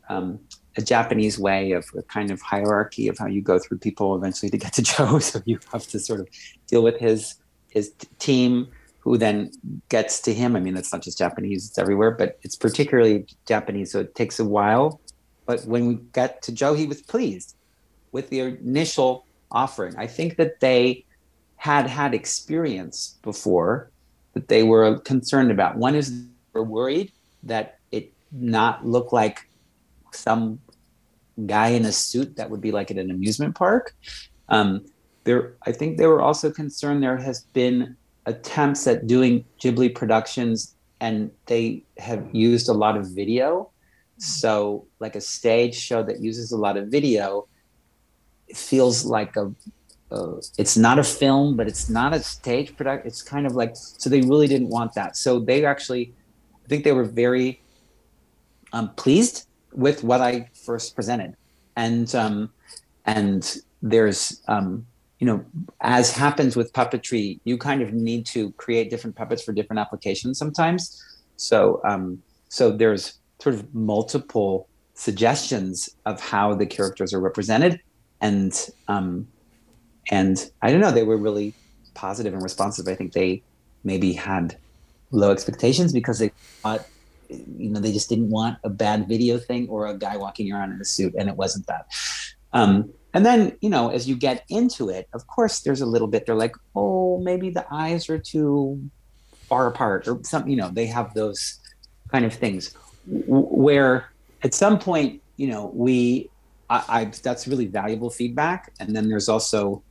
um, 0.09 0.39
a 0.77 0.81
Japanese 0.81 1.37
way 1.37 1.71
of 1.71 1.85
a 1.97 2.01
kind 2.03 2.31
of 2.31 2.41
hierarchy 2.41 3.07
of 3.07 3.17
how 3.17 3.27
you 3.27 3.41
go 3.41 3.59
through 3.59 3.77
people 3.77 4.15
eventually 4.15 4.49
to 4.49 4.57
get 4.57 4.73
to 4.73 4.81
Joe. 4.91 5.19
So 5.19 5.41
you 5.45 5.59
have 5.71 5.87
to 5.87 5.99
sort 5.99 6.19
of 6.19 6.27
deal 6.67 6.83
with 6.83 6.99
his 6.99 7.35
his 7.69 7.91
t- 7.91 8.07
team, 8.17 8.67
who 8.99 9.17
then 9.17 9.51
gets 9.89 10.21
to 10.21 10.33
him. 10.33 10.55
I 10.55 10.59
mean, 10.59 10.75
it's 10.75 10.91
not 10.91 11.01
just 11.01 11.17
Japanese; 11.17 11.67
it's 11.67 11.77
everywhere, 11.77 12.11
but 12.11 12.39
it's 12.41 12.55
particularly 12.55 13.27
Japanese, 13.45 13.91
so 13.91 13.99
it 13.99 14.15
takes 14.15 14.39
a 14.39 14.45
while. 14.45 14.99
But 15.45 15.65
when 15.65 15.87
we 15.87 15.95
got 16.19 16.41
to 16.43 16.51
Joe, 16.51 16.73
he 16.73 16.85
was 16.85 17.01
pleased 17.01 17.55
with 18.11 18.29
the 18.29 18.39
initial 18.41 19.25
offering. 19.51 19.95
I 19.97 20.07
think 20.07 20.37
that 20.37 20.59
they 20.59 21.05
had 21.57 21.87
had 21.87 22.13
experience 22.13 23.17
before 23.21 23.91
that 24.33 24.47
they 24.47 24.63
were 24.63 24.99
concerned 24.99 25.51
about. 25.51 25.77
One 25.77 25.95
is 25.95 26.21
they 26.21 26.27
were 26.53 26.63
worried 26.63 27.11
that 27.43 27.79
it 27.91 28.13
not 28.31 28.85
look 28.85 29.11
like 29.11 29.47
some 30.11 30.59
guy 31.45 31.69
in 31.69 31.85
a 31.85 31.91
suit 31.91 32.35
that 32.35 32.49
would 32.49 32.61
be 32.61 32.71
like 32.71 32.91
at 32.91 32.97
an 32.97 33.11
amusement 33.11 33.55
park. 33.55 33.95
Um, 34.49 34.85
there, 35.23 35.55
I 35.65 35.71
think 35.71 35.97
they 35.97 36.07
were 36.07 36.21
also 36.21 36.51
concerned 36.51 37.03
there 37.03 37.17
has 37.17 37.41
been 37.53 37.95
attempts 38.25 38.87
at 38.87 39.07
doing 39.07 39.45
Ghibli 39.61 39.93
productions 39.93 40.75
and 40.99 41.31
they 41.45 41.83
have 41.97 42.27
used 42.33 42.69
a 42.69 42.73
lot 42.73 42.97
of 42.97 43.07
video. 43.07 43.69
So, 44.17 44.85
like 44.99 45.15
a 45.15 45.21
stage 45.21 45.75
show 45.75 46.03
that 46.03 46.19
uses 46.19 46.51
a 46.51 46.57
lot 46.57 46.75
of 46.75 46.87
video, 46.87 47.47
feels 48.53 49.05
like 49.05 49.35
a, 49.37 49.53
uh, 50.11 50.37
it's 50.57 50.75
not 50.75 50.97
a 50.97 51.03
film, 51.03 51.55
but 51.55 51.67
it's 51.67 51.89
not 51.89 52.13
a 52.13 52.21
stage 52.23 52.75
production. 52.75 53.05
It's 53.05 53.21
kind 53.21 53.45
of 53.45 53.53
like, 53.53 53.75
so 53.75 54.09
they 54.09 54.21
really 54.21 54.47
didn't 54.47 54.69
want 54.69 54.93
that. 54.95 55.15
So, 55.15 55.39
they 55.39 55.65
actually, 55.65 56.13
I 56.65 56.67
think 56.67 56.83
they 56.83 56.93
were 56.93 57.03
very 57.03 57.61
um, 58.73 58.89
pleased 58.95 59.47
with 59.73 60.03
what 60.03 60.21
I 60.21 60.49
first 60.53 60.95
presented, 60.95 61.35
and 61.75 62.13
um, 62.15 62.51
and 63.05 63.57
there's 63.81 64.41
um, 64.47 64.85
you 65.19 65.27
know 65.27 65.43
as 65.81 66.11
happens 66.11 66.55
with 66.55 66.73
puppetry, 66.73 67.39
you 67.43 67.57
kind 67.57 67.81
of 67.81 67.93
need 67.93 68.25
to 68.27 68.51
create 68.53 68.89
different 68.89 69.15
puppets 69.15 69.43
for 69.43 69.53
different 69.53 69.79
applications 69.79 70.37
sometimes. 70.37 71.03
So 71.37 71.81
um, 71.85 72.21
so 72.49 72.71
there's 72.71 73.19
sort 73.39 73.55
of 73.55 73.73
multiple 73.73 74.67
suggestions 74.93 75.89
of 76.05 76.19
how 76.19 76.53
the 76.55 76.65
characters 76.65 77.13
are 77.13 77.19
represented, 77.19 77.79
and 78.21 78.53
um, 78.87 79.27
and 80.09 80.51
I 80.61 80.71
don't 80.71 80.81
know, 80.81 80.91
they 80.91 81.03
were 81.03 81.17
really 81.17 81.53
positive 81.93 82.33
and 82.33 82.41
responsive. 82.41 82.87
I 82.87 82.95
think 82.95 83.13
they 83.13 83.43
maybe 83.83 84.13
had 84.13 84.57
low 85.11 85.31
expectations 85.31 85.93
because 85.93 86.19
they 86.19 86.29
thought 86.61 86.85
you 87.29 87.69
know 87.69 87.79
they 87.79 87.91
just 87.91 88.09
didn't 88.09 88.29
want 88.29 88.57
a 88.63 88.69
bad 88.69 89.07
video 89.07 89.37
thing 89.37 89.67
or 89.69 89.87
a 89.87 89.93
guy 89.93 90.17
walking 90.17 90.51
around 90.51 90.71
in 90.71 90.81
a 90.81 90.85
suit 90.85 91.13
and 91.17 91.29
it 91.29 91.35
wasn't 91.35 91.65
that 91.67 91.87
um, 92.53 92.91
and 93.13 93.25
then 93.25 93.55
you 93.61 93.69
know 93.69 93.89
as 93.89 94.07
you 94.09 94.15
get 94.15 94.43
into 94.49 94.89
it 94.89 95.07
of 95.13 95.25
course 95.27 95.61
there's 95.61 95.81
a 95.81 95.85
little 95.85 96.07
bit 96.07 96.25
they're 96.25 96.35
like 96.35 96.55
oh 96.75 97.19
maybe 97.19 97.49
the 97.49 97.65
eyes 97.71 98.09
are 98.09 98.17
too 98.17 98.81
far 99.47 99.67
apart 99.67 100.07
or 100.07 100.19
something 100.23 100.51
you 100.51 100.57
know 100.57 100.69
they 100.69 100.85
have 100.85 101.13
those 101.13 101.59
kind 102.11 102.25
of 102.25 102.33
things 102.33 102.73
where 103.07 104.09
at 104.43 104.53
some 104.53 104.79
point 104.79 105.21
you 105.37 105.47
know 105.47 105.71
we 105.73 106.29
I, 106.69 106.83
I 106.87 107.05
that's 107.05 107.47
really 107.47 107.65
valuable 107.65 108.09
feedback 108.09 108.73
and 108.79 108.95
then 108.95 109.09
there's 109.09 109.29
also 109.29 109.83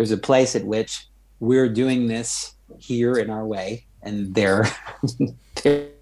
there's 0.00 0.12
a 0.12 0.16
place 0.16 0.56
at 0.56 0.64
which 0.64 1.08
we're 1.40 1.68
doing 1.68 2.06
this 2.06 2.54
here 2.78 3.18
in 3.18 3.28
our 3.28 3.44
way 3.44 3.84
and 4.02 4.34
they 4.34 5.92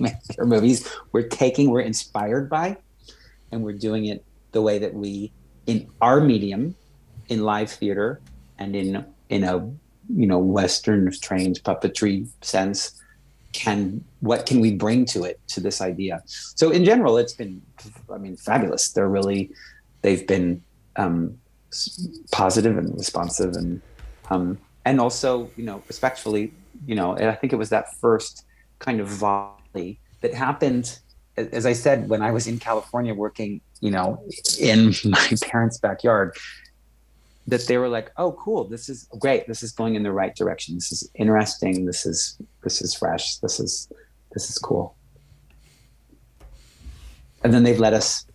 make 0.00 0.20
their 0.36 0.44
movies. 0.44 0.90
We're 1.12 1.28
taking 1.28 1.70
we're 1.70 1.82
inspired 1.82 2.50
by 2.50 2.78
and 3.52 3.62
we're 3.62 3.78
doing 3.78 4.06
it 4.06 4.24
the 4.50 4.60
way 4.60 4.80
that 4.80 4.92
we 4.92 5.30
in 5.68 5.88
our 6.00 6.20
medium 6.20 6.74
in 7.28 7.44
live 7.44 7.70
theater 7.70 8.20
and 8.58 8.74
in 8.74 9.06
in 9.28 9.44
a 9.44 9.58
you 10.12 10.26
know 10.26 10.40
western 10.40 11.08
trained 11.12 11.62
puppetry 11.62 12.26
sense 12.42 13.00
can 13.52 14.04
what 14.18 14.46
can 14.46 14.58
we 14.58 14.74
bring 14.74 15.04
to 15.04 15.22
it 15.22 15.38
to 15.46 15.60
this 15.60 15.80
idea? 15.80 16.24
So 16.26 16.72
in 16.72 16.84
general 16.84 17.18
it's 17.18 17.34
been 17.34 17.62
i 18.12 18.18
mean 18.18 18.36
fabulous. 18.36 18.90
They're 18.90 19.08
really 19.08 19.52
they've 20.02 20.26
been 20.26 20.60
um, 20.96 21.38
positive 22.32 22.76
and 22.78 22.94
responsive 22.96 23.54
and 23.54 23.80
um, 24.30 24.58
and 24.84 25.00
also 25.00 25.50
you 25.56 25.64
know 25.64 25.82
respectfully 25.88 26.52
you 26.86 26.94
know 26.94 27.16
i 27.16 27.34
think 27.34 27.52
it 27.52 27.56
was 27.56 27.70
that 27.70 27.94
first 27.96 28.44
kind 28.78 29.00
of 29.00 29.08
volley 29.08 29.98
that 30.20 30.34
happened 30.34 30.98
as 31.36 31.66
I 31.66 31.72
said, 31.72 32.08
when 32.08 32.22
I 32.22 32.30
was 32.30 32.46
in 32.46 32.60
California 32.60 33.12
working, 33.12 33.60
you 33.80 33.90
know, 33.90 34.24
in 34.60 34.94
my 35.04 35.32
parents' 35.42 35.78
backyard, 35.78 36.36
that 37.48 37.66
they 37.66 37.76
were 37.76 37.88
like, 37.88 38.12
"Oh, 38.16 38.30
cool! 38.30 38.62
This 38.68 38.88
is 38.88 39.08
great. 39.18 39.48
This 39.48 39.64
is 39.64 39.72
going 39.72 39.96
in 39.96 40.04
the 40.04 40.12
right 40.12 40.32
direction. 40.36 40.76
This 40.76 40.92
is 40.92 41.10
interesting. 41.16 41.86
This 41.86 42.06
is 42.06 42.38
this 42.62 42.80
is 42.80 42.94
fresh. 42.94 43.38
This 43.38 43.58
is 43.58 43.90
this 44.32 44.48
is 44.48 44.58
cool." 44.58 44.94
and 47.44 47.52
then 47.52 47.62
they've 47.62 47.78
let 47.78 47.92
us 47.92 48.26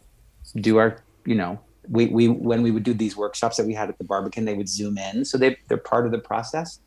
do 0.56 0.78
our, 0.78 1.02
you 1.26 1.36
know, 1.36 1.60
we, 1.90 2.08
we 2.08 2.28
when 2.28 2.62
we 2.62 2.72
would 2.72 2.84
do 2.84 2.94
these 2.94 3.18
workshops 3.18 3.58
that 3.58 3.66
we 3.66 3.74
had 3.74 3.90
at 3.90 3.98
the 3.98 4.04
Barbican, 4.04 4.46
they 4.46 4.54
would 4.54 4.70
zoom 4.70 4.98
in, 4.98 5.26
so 5.26 5.38
they 5.38 5.58
they're 5.68 5.78
part 5.78 6.06
of 6.06 6.12
the 6.12 6.20
process. 6.20 6.80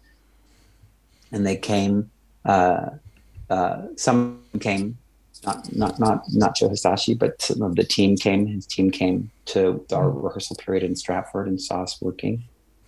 And 1.32 1.46
they 1.46 1.56
came. 1.56 2.10
Uh, 2.44 2.90
uh, 3.48 3.82
some 3.96 4.42
came, 4.60 4.96
not 5.44 5.74
not 5.74 5.98
not 5.98 6.24
not 6.32 6.56
Joe 6.56 6.68
Hisaishi, 6.68 7.18
but 7.18 7.40
some 7.40 7.62
of 7.62 7.76
the 7.76 7.84
team 7.84 8.16
came. 8.16 8.46
His 8.46 8.66
team 8.66 8.90
came 8.90 9.30
to 9.46 9.84
our 9.92 10.10
rehearsal 10.10 10.56
period 10.56 10.82
in 10.84 10.96
Stratford 10.96 11.48
and 11.48 11.60
saw 11.60 11.82
us 11.82 12.00
working. 12.00 12.44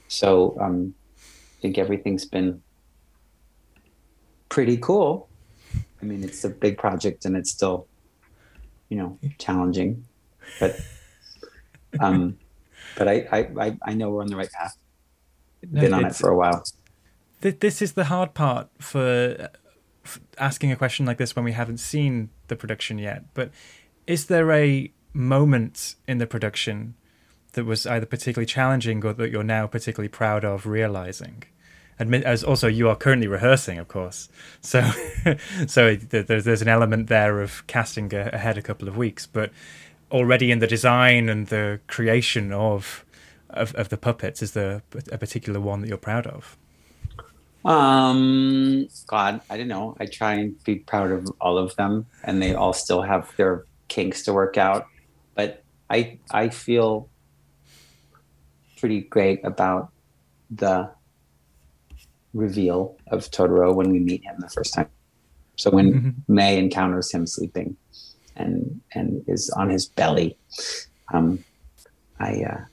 So 0.08 0.56
um, 0.60 0.94
I 1.18 1.62
think 1.62 1.78
everything's 1.78 2.24
been 2.24 2.62
pretty 4.48 4.76
cool. 4.76 5.28
I 6.00 6.04
mean, 6.04 6.22
it's 6.22 6.44
a 6.44 6.50
big 6.50 6.78
project 6.78 7.24
and 7.24 7.36
it's 7.36 7.50
still, 7.50 7.86
you 8.88 8.96
know, 8.96 9.18
challenging, 9.38 10.04
but 10.60 10.78
um, 12.00 12.38
but 12.96 13.08
I, 13.08 13.48
I 13.58 13.76
I 13.82 13.94
know 13.94 14.10
we're 14.10 14.22
on 14.22 14.28
the 14.28 14.36
right 14.36 14.50
path. 14.50 14.76
Been 15.72 15.94
on 15.94 16.06
it 16.06 16.14
for 16.14 16.30
a 16.30 16.36
while. 16.36 16.62
This 17.40 17.82
is 17.82 17.92
the 17.92 18.04
hard 18.04 18.34
part 18.34 18.68
for 18.78 19.50
asking 20.38 20.72
a 20.72 20.76
question 20.76 21.06
like 21.06 21.18
this 21.18 21.34
when 21.34 21.44
we 21.44 21.52
haven't 21.52 21.78
seen 21.78 22.30
the 22.48 22.56
production 22.56 22.98
yet. 22.98 23.24
But 23.34 23.50
is 24.06 24.26
there 24.26 24.50
a 24.52 24.90
moment 25.12 25.94
in 26.06 26.18
the 26.18 26.26
production 26.26 26.94
that 27.52 27.64
was 27.64 27.86
either 27.86 28.06
particularly 28.06 28.46
challenging 28.46 29.04
or 29.04 29.12
that 29.12 29.30
you're 29.30 29.42
now 29.42 29.66
particularly 29.66 30.08
proud 30.08 30.44
of 30.44 30.66
realizing? 30.66 31.44
Admit, 31.98 32.24
as 32.24 32.42
also 32.42 32.66
you 32.66 32.88
are 32.88 32.96
currently 32.96 33.28
rehearsing, 33.28 33.78
of 33.78 33.86
course. 33.86 34.28
So, 34.60 34.82
so 35.66 35.94
there's 35.94 36.44
there's 36.44 36.62
an 36.62 36.68
element 36.68 37.06
there 37.08 37.40
of 37.40 37.64
casting 37.68 38.12
ahead 38.12 38.58
a 38.58 38.62
couple 38.62 38.88
of 38.88 38.96
weeks, 38.96 39.26
but 39.26 39.52
already 40.14 40.52
in 40.52 40.60
the 40.60 40.66
design 40.66 41.28
and 41.28 41.48
the 41.48 41.80
creation 41.88 42.52
of 42.52 43.04
of, 43.50 43.74
of 43.74 43.88
the 43.88 43.96
puppets, 43.96 44.42
is 44.42 44.52
there 44.52 44.82
a 45.12 45.18
particular 45.18 45.60
one 45.60 45.80
that 45.80 45.88
you're 45.88 45.96
proud 45.96 46.26
of? 46.26 46.56
Um, 47.64 48.88
God, 49.06 49.40
I 49.48 49.56
don't 49.56 49.68
know. 49.68 49.96
I 50.00 50.06
try 50.06 50.34
and 50.34 50.62
be 50.64 50.76
proud 50.76 51.12
of 51.12 51.28
all 51.40 51.56
of 51.56 51.74
them, 51.76 52.06
and 52.24 52.42
they 52.42 52.54
all 52.54 52.72
still 52.72 53.02
have 53.02 53.30
their 53.36 53.64
kinks 53.88 54.22
to 54.24 54.32
work 54.32 54.58
out. 54.58 54.86
But 55.34 55.62
I, 55.88 56.18
I 56.30 56.48
feel 56.48 57.08
pretty 58.76 59.02
great 59.02 59.44
about 59.44 59.92
the 60.50 60.90
reveal 62.34 62.96
of 63.06 63.30
Totoro 63.30 63.74
when 63.74 63.90
we 63.90 64.00
meet 64.00 64.24
him 64.24 64.36
the 64.40 64.48
first 64.48 64.74
time. 64.74 64.88
So 65.56 65.70
when 65.70 65.92
mm-hmm. 65.92 66.34
Mei 66.34 66.58
encounters 66.58 67.12
him 67.12 67.26
sleeping, 67.26 67.76
and 68.36 68.80
and 68.92 69.24
is 69.26 69.50
on 69.50 69.70
his 69.70 69.86
belly, 69.86 70.36
um, 71.12 71.44
I, 72.18 72.42
uh, 72.42 72.64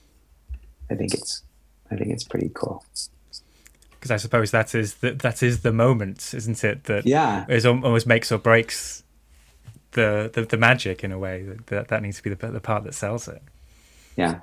I 0.90 0.96
think 0.96 1.14
it's, 1.14 1.44
I 1.92 1.96
think 1.96 2.12
it's 2.12 2.24
pretty 2.24 2.52
cool 2.54 2.84
because 4.02 4.10
I 4.12 4.18
suppose 4.18 4.50
that 4.50 4.74
is 4.74 4.96
the, 4.96 5.12
that 5.12 5.44
is 5.44 5.62
the 5.62 5.72
moment, 5.72 6.34
isn't 6.34 6.64
it? 6.64 6.86
That 6.86 7.06
yeah, 7.06 7.46
is 7.48 7.68
almost 7.68 8.08
makes 8.08 8.32
or 8.32 8.40
breaks 8.40 9.04
the 9.92 10.32
the, 10.34 10.44
the 10.44 10.58
magic 10.58 11.04
in 11.04 11.12
a 11.12 11.20
way. 11.20 11.46
That 11.68 11.90
that 11.90 12.02
needs 12.02 12.18
to 12.18 12.24
be 12.24 12.34
the 12.34 12.48
the 12.48 12.60
part 12.60 12.84
that 12.86 12.96
sells 12.96 13.28
it. 13.28 13.44
Yeah, 14.18 14.40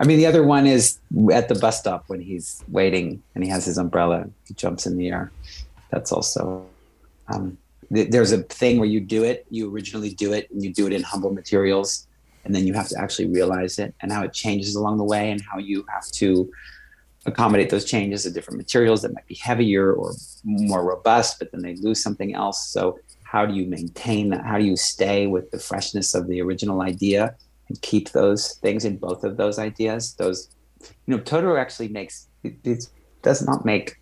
I 0.00 0.04
mean 0.04 0.16
the 0.16 0.24
other 0.24 0.42
one 0.42 0.66
is 0.66 0.98
at 1.30 1.48
the 1.48 1.54
bus 1.56 1.78
stop 1.78 2.04
when 2.06 2.20
he's 2.20 2.64
waiting 2.68 3.22
and 3.34 3.44
he 3.44 3.50
has 3.50 3.66
his 3.66 3.76
umbrella. 3.76 4.30
He 4.48 4.54
jumps 4.54 4.86
in 4.86 4.96
the 4.96 5.10
air. 5.10 5.30
That's 5.90 6.10
also. 6.10 6.66
Um, 7.28 7.58
th- 7.94 8.10
there's 8.10 8.32
a 8.32 8.42
thing 8.42 8.78
where 8.78 8.88
you 8.88 9.00
do 9.00 9.24
it. 9.24 9.46
You 9.50 9.72
originally 9.72 10.14
do 10.14 10.32
it, 10.32 10.50
and 10.50 10.62
you 10.62 10.72
do 10.72 10.86
it 10.86 10.92
in 10.92 11.02
humble 11.02 11.32
materials, 11.32 12.06
and 12.44 12.54
then 12.54 12.66
you 12.66 12.74
have 12.74 12.88
to 12.88 12.98
actually 12.98 13.28
realize 13.28 13.78
it 13.78 13.94
and 14.00 14.12
how 14.12 14.22
it 14.22 14.32
changes 14.32 14.74
along 14.74 14.98
the 14.98 15.04
way, 15.04 15.30
and 15.30 15.40
how 15.40 15.58
you 15.58 15.84
have 15.92 16.10
to 16.12 16.50
accommodate 17.26 17.70
those 17.70 17.84
changes 17.84 18.26
of 18.26 18.34
different 18.34 18.58
materials 18.58 19.02
that 19.02 19.14
might 19.14 19.26
be 19.26 19.36
heavier 19.36 19.92
or 19.92 20.12
more 20.44 20.84
robust, 20.84 21.38
but 21.38 21.52
then 21.52 21.62
they 21.62 21.76
lose 21.76 22.02
something 22.02 22.34
else. 22.34 22.68
So 22.68 22.98
how 23.22 23.46
do 23.46 23.54
you 23.54 23.66
maintain 23.66 24.30
that? 24.30 24.44
How 24.44 24.58
do 24.58 24.64
you 24.64 24.76
stay 24.76 25.26
with 25.26 25.50
the 25.50 25.58
freshness 25.58 26.14
of 26.14 26.26
the 26.26 26.42
original 26.42 26.82
idea 26.82 27.34
and 27.68 27.80
keep 27.80 28.10
those 28.10 28.54
things 28.54 28.84
in 28.84 28.96
both 28.96 29.24
of 29.24 29.36
those 29.36 29.58
ideas? 29.58 30.14
Those, 30.14 30.50
you 31.06 31.16
know, 31.16 31.18
Totoro 31.22 31.60
actually 31.60 31.88
makes 31.88 32.28
it, 32.42 32.56
it 32.64 32.88
does 33.22 33.46
not 33.46 33.64
make. 33.64 33.96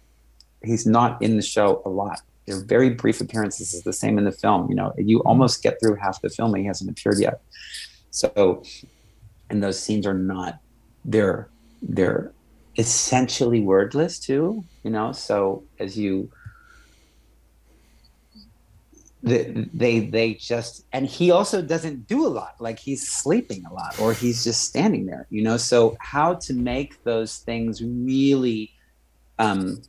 He's 0.64 0.86
not 0.86 1.20
in 1.22 1.36
the 1.36 1.42
show 1.42 1.82
a 1.84 1.88
lot. 1.88 2.20
They're 2.50 2.64
very 2.64 2.90
brief 2.90 3.20
appearances. 3.20 3.74
Is 3.74 3.82
the 3.82 3.92
same 3.92 4.18
in 4.18 4.24
the 4.24 4.32
film. 4.32 4.68
You 4.68 4.76
know, 4.76 4.92
you 4.98 5.20
almost 5.20 5.62
get 5.62 5.78
through 5.80 5.96
half 5.96 6.20
the 6.20 6.28
film 6.28 6.54
and 6.54 6.62
he 6.62 6.66
hasn't 6.66 6.90
appeared 6.90 7.18
yet. 7.18 7.40
So, 8.10 8.62
and 9.48 9.62
those 9.62 9.80
scenes 9.80 10.06
are 10.06 10.14
not. 10.14 10.58
They're 11.04 11.48
they're 11.82 12.32
essentially 12.76 13.60
wordless 13.60 14.18
too 14.18 14.64
you 14.84 14.90
know 14.90 15.12
so 15.12 15.64
as 15.78 15.98
you 15.98 16.30
they, 19.22 19.68
they 19.74 20.00
they 20.00 20.34
just 20.34 20.86
and 20.92 21.04
he 21.06 21.30
also 21.30 21.60
doesn't 21.60 22.06
do 22.06 22.26
a 22.26 22.28
lot 22.28 22.54
like 22.58 22.78
he's 22.78 23.06
sleeping 23.06 23.64
a 23.66 23.74
lot 23.74 23.98
or 24.00 24.14
he's 24.14 24.44
just 24.44 24.62
standing 24.62 25.04
there 25.06 25.26
you 25.30 25.42
know 25.42 25.56
so 25.56 25.96
how 26.00 26.34
to 26.34 26.54
make 26.54 27.02
those 27.04 27.38
things 27.38 27.82
really 27.82 28.70
um 29.38 29.82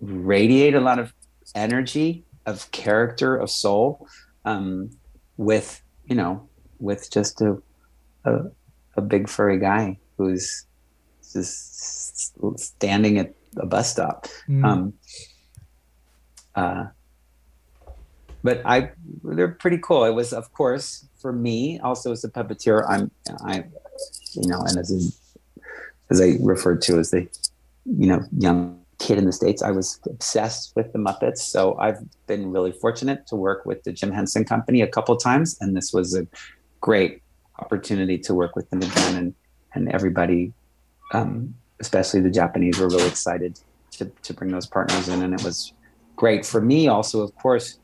radiate 0.00 0.74
a 0.74 0.80
lot 0.80 0.98
of 0.98 1.12
energy 1.54 2.24
of 2.46 2.70
character 2.72 3.36
of 3.36 3.50
soul 3.50 4.06
um 4.44 4.90
with 5.36 5.82
you 6.06 6.14
know 6.14 6.48
with 6.78 7.10
just 7.10 7.40
a 7.40 7.60
a, 8.24 8.40
a 8.96 9.00
big 9.00 9.28
furry 9.28 9.58
guy 9.58 9.98
who's 10.16 10.66
just 11.32 12.34
standing 12.58 13.18
at 13.18 13.34
a 13.56 13.66
bus 13.66 13.90
stop. 13.90 14.26
Mm. 14.48 14.64
Um, 14.64 14.92
uh, 16.54 16.86
but 18.44 18.60
I, 18.64 18.90
they're 19.22 19.48
pretty 19.48 19.78
cool. 19.78 20.04
It 20.04 20.10
was, 20.10 20.32
of 20.32 20.52
course, 20.52 21.06
for 21.20 21.32
me 21.32 21.78
also 21.80 22.12
as 22.12 22.24
a 22.24 22.28
puppeteer. 22.28 22.84
I'm, 22.88 23.10
I, 23.44 23.64
you 24.34 24.48
know, 24.48 24.60
and 24.60 24.78
as 24.78 24.90
a, 24.92 25.62
as 26.10 26.20
I 26.20 26.36
referred 26.40 26.82
to 26.82 26.98
as 26.98 27.10
the, 27.10 27.28
you 27.84 28.06
know, 28.06 28.22
young 28.36 28.81
kid 29.06 29.18
in 29.18 29.24
the 29.24 29.32
states, 29.32 29.60
I 29.62 29.72
was 29.78 30.00
obsessed 30.06 30.72
with 30.76 30.92
the 30.92 30.98
Muppets. 31.06 31.42
So 31.54 31.76
I've 31.78 32.00
been 32.26 32.52
really 32.56 32.72
fortunate 32.72 33.26
to 33.28 33.36
work 33.36 33.60
with 33.66 33.82
the 33.84 33.92
Jim 33.92 34.12
Henson 34.12 34.44
Company 34.44 34.80
a 34.80 34.90
couple 34.96 35.16
times, 35.16 35.48
and 35.60 35.76
this 35.76 35.92
was 35.92 36.08
a 36.14 36.26
great 36.80 37.22
opportunity 37.58 38.18
to 38.26 38.34
work 38.34 38.56
with 38.56 38.68
them 38.70 38.82
again. 38.82 39.16
And 39.20 39.34
and 39.74 39.88
everybody 39.98 40.52
um, 41.12 41.54
especially 41.82 42.20
the 42.20 42.30
Japanese 42.30 42.78
were 42.78 42.88
really 42.88 43.08
excited 43.08 43.60
to, 43.92 44.06
to 44.22 44.34
bring 44.34 44.50
those 44.50 44.66
partners 44.66 45.08
in. 45.08 45.22
And 45.22 45.34
it 45.34 45.44
was 45.44 45.72
great 46.16 46.46
for 46.46 46.60
me 46.60 46.88
also, 46.88 47.20
of 47.20 47.34
course, 47.36 47.78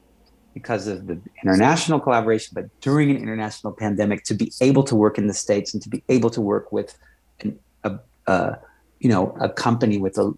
because 0.54 0.87
of 0.87 1.07
the 1.07 1.20
international 1.42 2.00
collaboration, 2.00 2.52
but 2.54 2.66
during 2.81 3.11
an 3.11 3.16
international 3.16 3.72
pandemic, 3.72 4.24
to 4.24 4.35
be 4.35 4.52
able 4.61 4.83
to 4.85 4.96
work 4.96 5.18
in 5.18 5.26
the 5.26 5.35
States 5.35 5.74
and 5.74 5.83
to 5.83 5.88
be 5.88 6.02
able 6.09 6.31
to 6.31 6.40
work 6.40 6.72
with 6.72 6.98
an, 7.40 7.59
a, 7.85 7.98
a, 8.26 8.57
you 9.00 9.09
know, 9.09 9.37
a 9.40 9.48
company 9.48 9.98
with 9.98 10.16
a, 10.18 10.33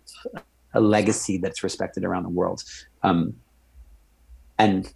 a 0.74 0.80
legacy 0.80 1.38
that's 1.38 1.62
respected 1.62 2.04
around 2.04 2.22
the 2.22 2.30
world. 2.30 2.62
Um, 3.02 3.35
and, 4.59 4.92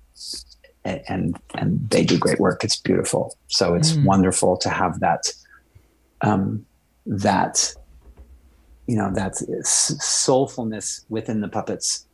and, 0.84 1.38
and 1.54 1.90
they 1.90 2.04
do 2.04 2.18
great 2.18 2.38
work. 2.38 2.64
It's 2.64 2.76
beautiful. 2.76 3.36
So 3.48 3.74
it's 3.74 3.92
mm. 3.92 4.04
wonderful 4.04 4.56
to 4.58 4.68
have 4.68 5.00
that, 5.00 5.32
um, 6.20 6.66
that 7.06 7.74
you 8.86 8.96
know 8.96 9.10
that's 9.14 9.42
soulfulness 9.42 11.04
within 11.08 11.40
the 11.40 11.48
puppets 11.48 12.06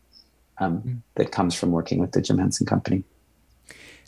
um, 0.59 0.83
mm. 0.83 1.03
that 1.16 1.33
comes 1.33 1.55
from 1.55 1.70
working 1.70 1.99
with 1.99 2.12
the 2.12 2.20
Jim 2.20 2.38
Henson 2.38 2.66
Company. 2.66 3.05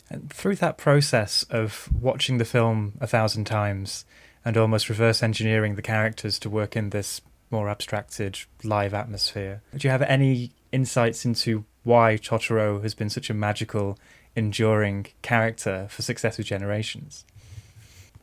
And 0.09 0.31
through 0.31 0.55
that 0.57 0.77
process 0.77 1.43
of 1.49 1.89
watching 1.99 2.37
the 2.37 2.45
film 2.45 2.93
a 3.01 3.07
thousand 3.07 3.45
times 3.45 4.05
and 4.45 4.57
almost 4.57 4.89
reverse 4.89 5.23
engineering 5.23 5.75
the 5.75 5.81
characters 5.81 6.37
to 6.39 6.49
work 6.49 6.75
in 6.75 6.91
this 6.91 7.21
more 7.51 7.69
abstracted 7.69 8.39
live 8.63 8.93
atmosphere, 8.93 9.61
do 9.75 9.87
you 9.87 9.91
have 9.91 10.01
any 10.03 10.51
insights 10.71 11.25
into 11.25 11.65
why 11.83 12.17
Totoro 12.17 12.81
has 12.81 12.93
been 12.93 13.09
such 13.09 13.29
a 13.29 13.33
magical, 13.33 13.97
enduring 14.35 15.07
character 15.21 15.87
for 15.89 16.01
successive 16.01 16.45
generations? 16.45 17.25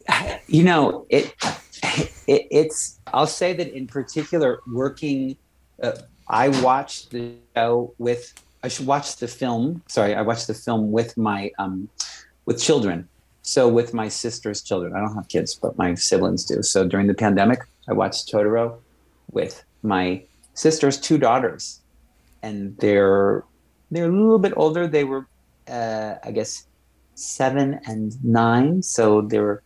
You 0.48 0.64
know, 0.64 1.06
it 1.08 1.32
it, 2.26 2.46
it's 2.50 2.98
I'll 3.12 3.28
say 3.28 3.52
that 3.52 3.72
in 3.72 3.86
particular, 3.86 4.58
working, 4.66 5.36
uh, 5.80 5.92
I 6.28 6.48
watched 6.48 7.10
the 7.10 7.34
show 7.54 7.94
with 7.98 8.34
I 8.62 8.68
should 8.68 8.86
watch 8.86 9.16
the 9.16 9.28
film. 9.28 9.82
Sorry, 9.86 10.14
I 10.14 10.22
watched 10.22 10.46
the 10.48 10.54
film 10.54 10.92
with 10.92 11.16
my 11.16 11.52
um, 11.58 11.88
with 12.46 12.60
children. 12.60 13.08
So 13.42 13.68
with 13.68 13.94
my 13.94 14.08
sister's 14.08 14.60
children, 14.62 14.94
I 14.94 15.00
don't 15.00 15.14
have 15.14 15.28
kids, 15.28 15.54
but 15.54 15.78
my 15.78 15.94
siblings 15.94 16.44
do. 16.44 16.62
So 16.62 16.86
during 16.86 17.06
the 17.06 17.14
pandemic, 17.14 17.60
I 17.88 17.92
watched 17.92 18.30
Totoro 18.30 18.78
with 19.32 19.64
my 19.82 20.22
sister's 20.54 20.98
two 20.98 21.18
daughters, 21.18 21.80
and 22.42 22.76
they're 22.78 23.44
they're 23.90 24.06
a 24.06 24.12
little 24.12 24.38
bit 24.38 24.52
older. 24.56 24.86
They 24.86 25.04
were, 25.04 25.26
uh, 25.68 26.14
I 26.22 26.30
guess, 26.30 26.66
seven 27.14 27.80
and 27.86 28.22
nine, 28.24 28.82
so 28.82 29.20
they 29.22 29.38
were 29.38 29.62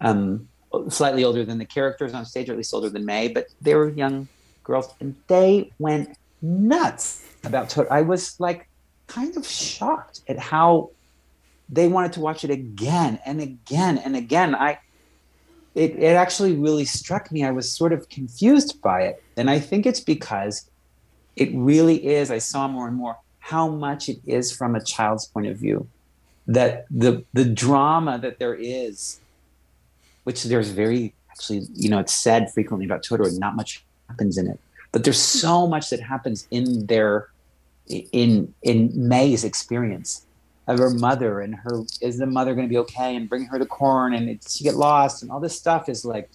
um, 0.00 0.48
slightly 0.88 1.24
older 1.24 1.44
than 1.44 1.58
the 1.58 1.64
characters 1.64 2.14
on 2.14 2.24
stage, 2.24 2.48
or 2.48 2.52
at 2.52 2.58
least 2.58 2.74
older 2.74 2.90
than 2.90 3.04
Mei, 3.04 3.28
but 3.28 3.46
they 3.60 3.74
were 3.74 3.88
young 3.90 4.28
girls, 4.64 4.92
and 5.00 5.14
they 5.28 5.70
went 5.78 6.16
nuts 6.40 7.24
about 7.44 7.68
Totoro. 7.68 7.90
I 7.90 8.02
was 8.02 8.38
like 8.40 8.68
kind 9.06 9.36
of 9.36 9.46
shocked 9.46 10.22
at 10.28 10.38
how 10.38 10.90
they 11.68 11.88
wanted 11.88 12.12
to 12.14 12.20
watch 12.20 12.44
it 12.44 12.50
again 12.50 13.18
and 13.24 13.40
again 13.40 13.98
and 13.98 14.16
again. 14.16 14.54
I 14.54 14.78
it, 15.74 15.96
it 15.96 16.16
actually 16.16 16.54
really 16.54 16.84
struck 16.84 17.32
me. 17.32 17.44
I 17.44 17.50
was 17.50 17.72
sort 17.72 17.92
of 17.92 18.08
confused 18.08 18.80
by 18.82 19.02
it. 19.02 19.22
And 19.36 19.48
I 19.48 19.58
think 19.58 19.86
it's 19.86 20.00
because 20.00 20.68
it 21.36 21.50
really 21.54 22.06
is, 22.06 22.30
I 22.30 22.38
saw 22.38 22.68
more 22.68 22.86
and 22.86 22.96
more 22.96 23.16
how 23.38 23.68
much 23.68 24.08
it 24.08 24.20
is 24.26 24.52
from 24.52 24.74
a 24.74 24.82
child's 24.82 25.26
point 25.26 25.46
of 25.46 25.56
view. 25.56 25.88
That 26.46 26.86
the 26.90 27.24
the 27.32 27.44
drama 27.44 28.18
that 28.18 28.40
there 28.40 28.54
is, 28.54 29.20
which 30.24 30.42
there's 30.42 30.70
very 30.70 31.14
actually, 31.30 31.68
you 31.72 31.88
know, 31.88 32.00
it's 32.00 32.12
said 32.12 32.52
frequently 32.52 32.84
about 32.84 33.04
Totoro, 33.04 33.38
not 33.38 33.54
much 33.54 33.84
happens 34.08 34.36
in 34.36 34.48
it. 34.48 34.58
But 34.90 35.04
there's 35.04 35.20
so 35.20 35.68
much 35.68 35.90
that 35.90 36.00
happens 36.00 36.48
in 36.50 36.86
their 36.86 37.28
in 37.86 38.52
in 38.62 39.08
Mei's 39.08 39.44
experience 39.44 40.26
of 40.66 40.78
her 40.78 40.90
mother 40.90 41.40
and 41.40 41.54
her 41.54 41.82
is 42.00 42.18
the 42.18 42.26
mother 42.26 42.54
going 42.54 42.66
to 42.66 42.70
be 42.70 42.78
okay 42.78 43.16
and 43.16 43.28
bring 43.28 43.44
her 43.46 43.58
the 43.58 43.66
corn 43.66 44.14
and 44.14 44.28
it, 44.28 44.46
she 44.48 44.64
get 44.64 44.76
lost 44.76 45.22
and 45.22 45.30
all 45.30 45.40
this 45.40 45.56
stuff 45.56 45.88
is 45.88 46.04
like 46.04 46.30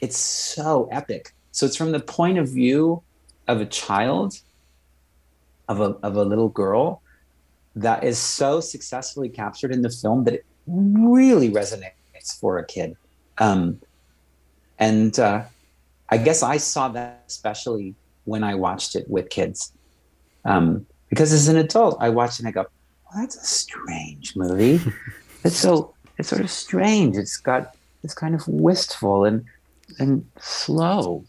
it's 0.00 0.16
so 0.16 0.88
epic. 0.92 1.32
So 1.52 1.66
it's 1.66 1.76
from 1.76 1.92
the 1.92 2.00
point 2.00 2.38
of 2.38 2.48
view 2.48 3.02
of 3.48 3.60
a 3.60 3.66
child 3.66 4.40
of 5.68 5.80
a, 5.80 5.96
of 6.02 6.16
a 6.16 6.24
little 6.24 6.48
girl 6.48 7.02
that 7.76 8.04
is 8.04 8.18
so 8.18 8.60
successfully 8.60 9.28
captured 9.28 9.72
in 9.72 9.82
the 9.82 9.90
film 9.90 10.24
that 10.24 10.34
it 10.34 10.44
really 10.66 11.50
resonates 11.50 12.38
for 12.38 12.58
a 12.58 12.66
kid. 12.66 12.96
Um, 13.38 13.80
and 14.78 15.18
uh, 15.18 15.42
i 16.08 16.16
guess 16.16 16.42
i 16.42 16.56
saw 16.56 16.88
that 16.88 17.24
especially 17.28 17.94
when 18.24 18.42
i 18.42 18.54
watched 18.54 18.96
it 18.96 19.08
with 19.08 19.28
kids. 19.30 19.72
Um, 20.44 20.86
because 21.08 21.32
as 21.32 21.48
an 21.48 21.56
adult 21.56 21.96
i 22.00 22.08
watched 22.08 22.38
and 22.38 22.48
i 22.48 22.50
go 22.50 22.66
that's 23.16 23.36
a 23.36 23.44
strange 23.44 24.36
movie. 24.36 24.80
it's 25.44 25.56
so 25.56 25.94
it's 26.18 26.28
sort 26.28 26.42
of 26.42 26.50
strange. 26.50 27.16
It's 27.16 27.36
got 27.36 27.76
it's 28.02 28.14
kind 28.14 28.34
of 28.34 28.46
wistful 28.46 29.24
and 29.24 29.44
and 29.98 30.26
slow. 30.38 31.24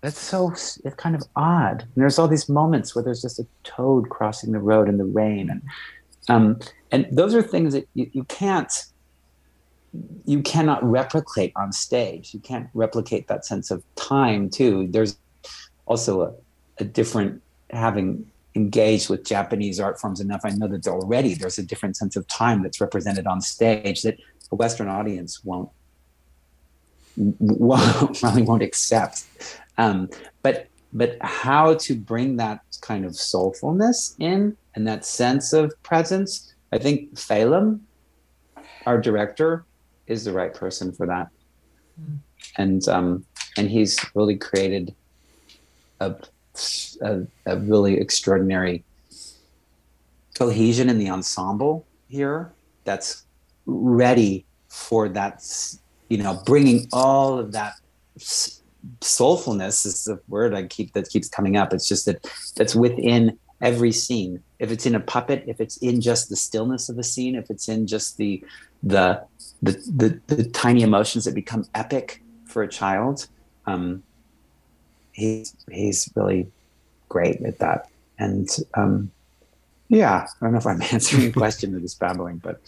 That's 0.00 0.18
so 0.18 0.50
it's 0.52 0.78
kind 0.96 1.14
of 1.14 1.22
odd. 1.34 1.82
And 1.82 2.02
there's 2.02 2.18
all 2.18 2.28
these 2.28 2.48
moments 2.48 2.94
where 2.94 3.02
there's 3.02 3.22
just 3.22 3.38
a 3.38 3.46
toad 3.64 4.08
crossing 4.08 4.52
the 4.52 4.60
road 4.60 4.88
in 4.88 4.98
the 4.98 5.04
rain, 5.04 5.50
and 5.50 5.62
um, 6.28 6.60
and 6.92 7.06
those 7.10 7.34
are 7.34 7.42
things 7.42 7.72
that 7.72 7.88
you, 7.94 8.08
you 8.12 8.24
can't 8.24 8.72
you 10.26 10.42
cannot 10.42 10.84
replicate 10.84 11.52
on 11.56 11.72
stage. 11.72 12.34
You 12.34 12.40
can't 12.40 12.68
replicate 12.74 13.26
that 13.28 13.44
sense 13.44 13.70
of 13.70 13.82
time 13.96 14.50
too. 14.50 14.86
There's 14.90 15.16
also 15.86 16.22
a, 16.22 16.32
a 16.78 16.84
different 16.84 17.42
having 17.70 18.30
engaged 18.54 19.08
with 19.08 19.24
Japanese 19.24 19.80
art 19.80 20.00
forms 20.00 20.20
enough, 20.20 20.40
I 20.44 20.50
know 20.50 20.68
that 20.68 20.86
already 20.86 21.34
there's 21.34 21.58
a 21.58 21.62
different 21.62 21.96
sense 21.96 22.16
of 22.16 22.26
time 22.28 22.62
that's 22.62 22.80
represented 22.80 23.26
on 23.26 23.40
stage 23.40 24.02
that 24.02 24.18
a 24.50 24.56
Western 24.56 24.88
audience 24.88 25.44
won't 25.44 25.70
won't, 27.16 28.18
probably 28.20 28.42
won't 28.42 28.62
accept. 28.62 29.24
Um, 29.76 30.08
but 30.42 30.68
but 30.92 31.18
how 31.20 31.74
to 31.74 31.94
bring 31.94 32.36
that 32.36 32.60
kind 32.80 33.04
of 33.04 33.12
soulfulness 33.12 34.14
in 34.18 34.56
and 34.74 34.86
that 34.86 35.04
sense 35.04 35.52
of 35.52 35.70
presence, 35.82 36.54
I 36.72 36.78
think 36.78 37.14
Phelim, 37.14 37.80
our 38.86 38.98
director, 38.98 39.66
is 40.06 40.24
the 40.24 40.32
right 40.32 40.54
person 40.54 40.92
for 40.92 41.06
that. 41.06 41.28
Mm. 42.00 42.18
And 42.56 42.88
um, 42.88 43.26
and 43.56 43.68
he's 43.68 43.98
really 44.14 44.36
created 44.36 44.94
a 46.00 46.14
a, 47.02 47.26
a 47.46 47.56
really 47.58 47.98
extraordinary 47.98 48.84
cohesion 50.34 50.88
in 50.88 50.98
the 50.98 51.10
ensemble 51.10 51.84
here 52.08 52.52
that's 52.84 53.24
ready 53.66 54.44
for 54.68 55.08
that 55.08 55.44
you 56.08 56.18
know 56.18 56.40
bringing 56.46 56.86
all 56.92 57.38
of 57.38 57.52
that 57.52 57.74
soulfulness 59.00 59.84
is 59.84 60.04
the 60.04 60.20
word 60.28 60.54
i 60.54 60.62
keep 60.66 60.92
that 60.92 61.08
keeps 61.10 61.28
coming 61.28 61.56
up. 61.56 61.72
It's 61.72 61.88
just 61.88 62.06
that 62.06 62.26
that's 62.56 62.74
within 62.74 63.38
every 63.60 63.92
scene. 63.92 64.42
If 64.58 64.70
it's 64.70 64.86
in 64.86 64.94
a 64.94 65.00
puppet 65.00 65.44
if 65.46 65.60
it's 65.60 65.76
in 65.78 66.00
just 66.00 66.28
the 66.28 66.36
stillness 66.36 66.88
of 66.88 66.96
the 66.96 67.04
scene 67.04 67.34
if 67.34 67.50
it's 67.50 67.68
in 67.68 67.86
just 67.86 68.16
the 68.16 68.42
the 68.82 69.22
the 69.62 69.72
the, 69.96 70.34
the 70.34 70.44
tiny 70.44 70.82
emotions 70.82 71.24
that 71.24 71.34
become 71.34 71.64
epic 71.74 72.22
for 72.44 72.62
a 72.62 72.68
child 72.68 73.26
um 73.66 74.02
he's 75.18 75.54
he's 75.70 76.10
really 76.14 76.50
great 77.08 77.42
at 77.42 77.58
that. 77.58 77.88
And 78.18 78.48
um, 78.74 79.10
yeah, 79.88 80.26
I 80.40 80.44
don't 80.44 80.52
know 80.52 80.58
if 80.58 80.66
I'm 80.66 80.82
answering 80.92 81.22
your 81.22 81.32
question 81.32 81.74
or 81.74 81.80
just 81.80 81.98
babbling, 81.98 82.38
but 82.38 82.60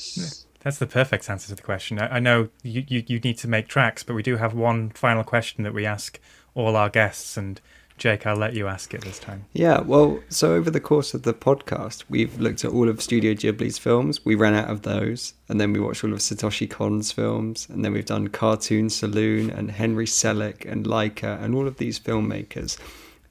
that's 0.60 0.78
the 0.78 0.86
perfect 0.86 1.30
answer 1.30 1.48
to 1.48 1.54
the 1.54 1.62
question. 1.62 1.98
I, 1.98 2.16
I 2.16 2.18
know 2.18 2.48
you, 2.62 2.84
you, 2.86 3.04
you 3.06 3.20
need 3.20 3.38
to 3.38 3.48
make 3.48 3.68
tracks, 3.68 4.02
but 4.02 4.14
we 4.14 4.22
do 4.22 4.36
have 4.36 4.54
one 4.54 4.90
final 4.90 5.24
question 5.24 5.64
that 5.64 5.74
we 5.74 5.86
ask 5.86 6.18
all 6.54 6.76
our 6.76 6.90
guests, 6.90 7.36
and 7.36 7.60
Jake, 8.00 8.26
I'll 8.26 8.34
let 8.34 8.54
you 8.54 8.66
ask 8.66 8.94
it 8.94 9.02
this 9.02 9.18
time. 9.18 9.44
Yeah, 9.52 9.82
well, 9.82 10.20
so 10.30 10.54
over 10.54 10.70
the 10.70 10.80
course 10.80 11.12
of 11.12 11.24
the 11.24 11.34
podcast, 11.34 12.04
we've 12.08 12.40
looked 12.40 12.64
at 12.64 12.70
all 12.70 12.88
of 12.88 13.02
Studio 13.02 13.34
Ghibli's 13.34 13.76
films. 13.76 14.24
We 14.24 14.34
ran 14.34 14.54
out 14.54 14.70
of 14.70 14.82
those, 14.82 15.34
and 15.50 15.60
then 15.60 15.74
we 15.74 15.80
watched 15.80 16.02
all 16.02 16.14
of 16.14 16.20
Satoshi 16.20 16.68
Kon's 16.68 17.12
films, 17.12 17.68
and 17.68 17.84
then 17.84 17.92
we've 17.92 18.06
done 18.06 18.28
Cartoon 18.28 18.88
Saloon 18.88 19.50
and 19.50 19.70
Henry 19.70 20.06
Selick 20.06 20.64
and 20.64 20.86
Laika 20.86 21.42
and 21.42 21.54
all 21.54 21.66
of 21.66 21.76
these 21.76 22.00
filmmakers. 22.00 22.78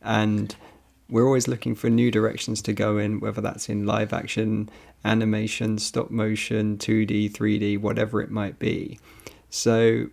And 0.03 0.55
we're 1.09 1.25
always 1.25 1.47
looking 1.47 1.73
for 1.73 1.89
new 1.89 2.11
directions 2.11 2.61
to 2.61 2.71
go 2.71 2.99
in, 2.99 3.19
whether 3.19 3.41
that's 3.41 3.69
in 3.69 3.87
live 3.87 4.13
action, 4.13 4.69
animation, 5.03 5.79
stop 5.79 6.11
motion, 6.11 6.77
2D, 6.77 7.31
3D, 7.31 7.79
whatever 7.79 8.21
it 8.21 8.29
might 8.29 8.59
be. 8.59 8.99
So, 9.49 10.09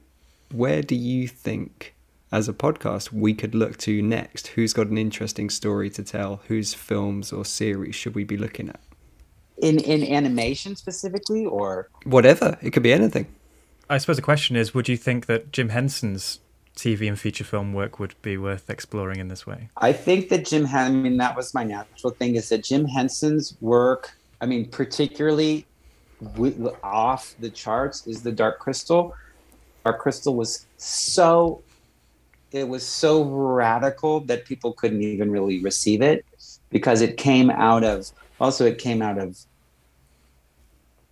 where 0.50 0.80
do 0.80 0.94
you 0.94 1.28
think 1.28 1.94
as 2.36 2.48
a 2.50 2.52
podcast 2.52 3.12
we 3.12 3.32
could 3.32 3.54
look 3.54 3.78
to 3.78 4.02
next? 4.02 4.48
Who's 4.48 4.74
got 4.74 4.88
an 4.88 4.98
interesting 4.98 5.48
story 5.48 5.88
to 5.90 6.02
tell? 6.02 6.42
Whose 6.48 6.74
films 6.74 7.32
or 7.32 7.46
series 7.46 7.94
should 7.94 8.14
we 8.14 8.24
be 8.24 8.36
looking 8.36 8.68
at? 8.68 8.80
In 9.56 9.78
in 9.78 10.02
animation 10.04 10.76
specifically 10.76 11.46
or 11.46 11.88
whatever, 12.04 12.58
it 12.60 12.72
could 12.72 12.82
be 12.82 12.92
anything. 12.92 13.26
I 13.88 13.96
suppose 13.96 14.16
the 14.16 14.22
question 14.22 14.54
is 14.54 14.74
would 14.74 14.88
you 14.88 14.98
think 14.98 15.24
that 15.26 15.50
Jim 15.50 15.70
Henson's 15.70 16.40
TV 16.76 17.08
and 17.08 17.18
feature 17.18 17.44
film 17.44 17.72
work 17.72 17.98
would 17.98 18.14
be 18.20 18.36
worth 18.36 18.68
exploring 18.68 19.18
in 19.18 19.28
this 19.28 19.46
way? 19.46 19.70
I 19.78 19.94
think 19.94 20.28
that 20.28 20.44
Jim, 20.44 20.66
I 20.66 20.90
mean, 20.90 21.16
that 21.16 21.34
was 21.34 21.54
my 21.54 21.64
natural 21.64 22.12
thing 22.12 22.36
is 22.36 22.50
that 22.50 22.62
Jim 22.62 22.84
Henson's 22.84 23.56
work, 23.62 24.14
I 24.42 24.46
mean, 24.46 24.68
particularly 24.68 25.64
off 26.82 27.34
the 27.40 27.48
charts 27.48 28.06
is 28.06 28.22
the 28.22 28.32
Dark 28.32 28.58
Crystal. 28.58 29.14
Dark 29.84 30.00
Crystal 30.00 30.34
was 30.34 30.66
so 30.76 31.62
it 32.56 32.68
was 32.68 32.86
so 32.86 33.22
radical 33.24 34.20
that 34.20 34.44
people 34.44 34.72
couldn't 34.72 35.02
even 35.02 35.30
really 35.30 35.62
receive 35.62 36.00
it 36.00 36.24
because 36.70 37.02
it 37.02 37.16
came 37.16 37.50
out 37.50 37.84
of 37.84 38.10
also 38.40 38.64
it 38.64 38.78
came 38.78 39.02
out 39.02 39.18
of 39.18 39.38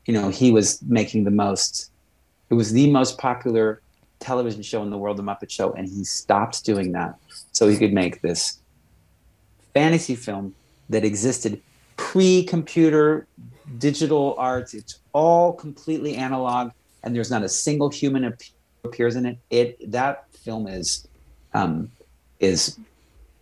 you 0.07 0.14
know 0.14 0.28
he 0.30 0.51
was 0.51 0.82
making 0.82 1.24
the 1.24 1.30
most 1.30 1.90
it 2.51 2.55
was 2.55 2.72
the 2.72 2.90
most 2.90 3.18
popular 3.18 3.80
television 4.20 4.62
show 4.62 4.82
in 4.82 4.90
the 4.90 4.97
world 4.97 5.16
the 5.16 5.22
muppet 5.22 5.51
show 5.51 5.72
and 5.72 5.86
he 5.86 6.03
stopped 6.03 6.64
doing 6.64 6.92
that 6.92 7.14
so 7.53 7.68
he 7.68 7.76
could 7.76 7.92
make 7.92 8.22
this 8.22 8.61
fantasy 9.74 10.14
film 10.14 10.55
that 10.88 11.05
existed 11.05 11.61
pre-computer 11.97 13.26
digital 13.78 14.34
arts. 14.38 14.74
It's 14.74 15.01
all 15.12 15.53
completely 15.53 16.16
analog 16.16 16.72
and 17.03 17.14
there's 17.14 17.30
not 17.30 17.42
a 17.42 17.49
single 17.49 17.90
human 17.90 18.34
appears 18.84 19.16
in 19.16 19.26
it. 19.26 19.38
It 19.51 19.92
that 19.92 20.26
film 20.32 20.66
is 20.66 21.07
um, 21.55 21.90
is 22.40 22.78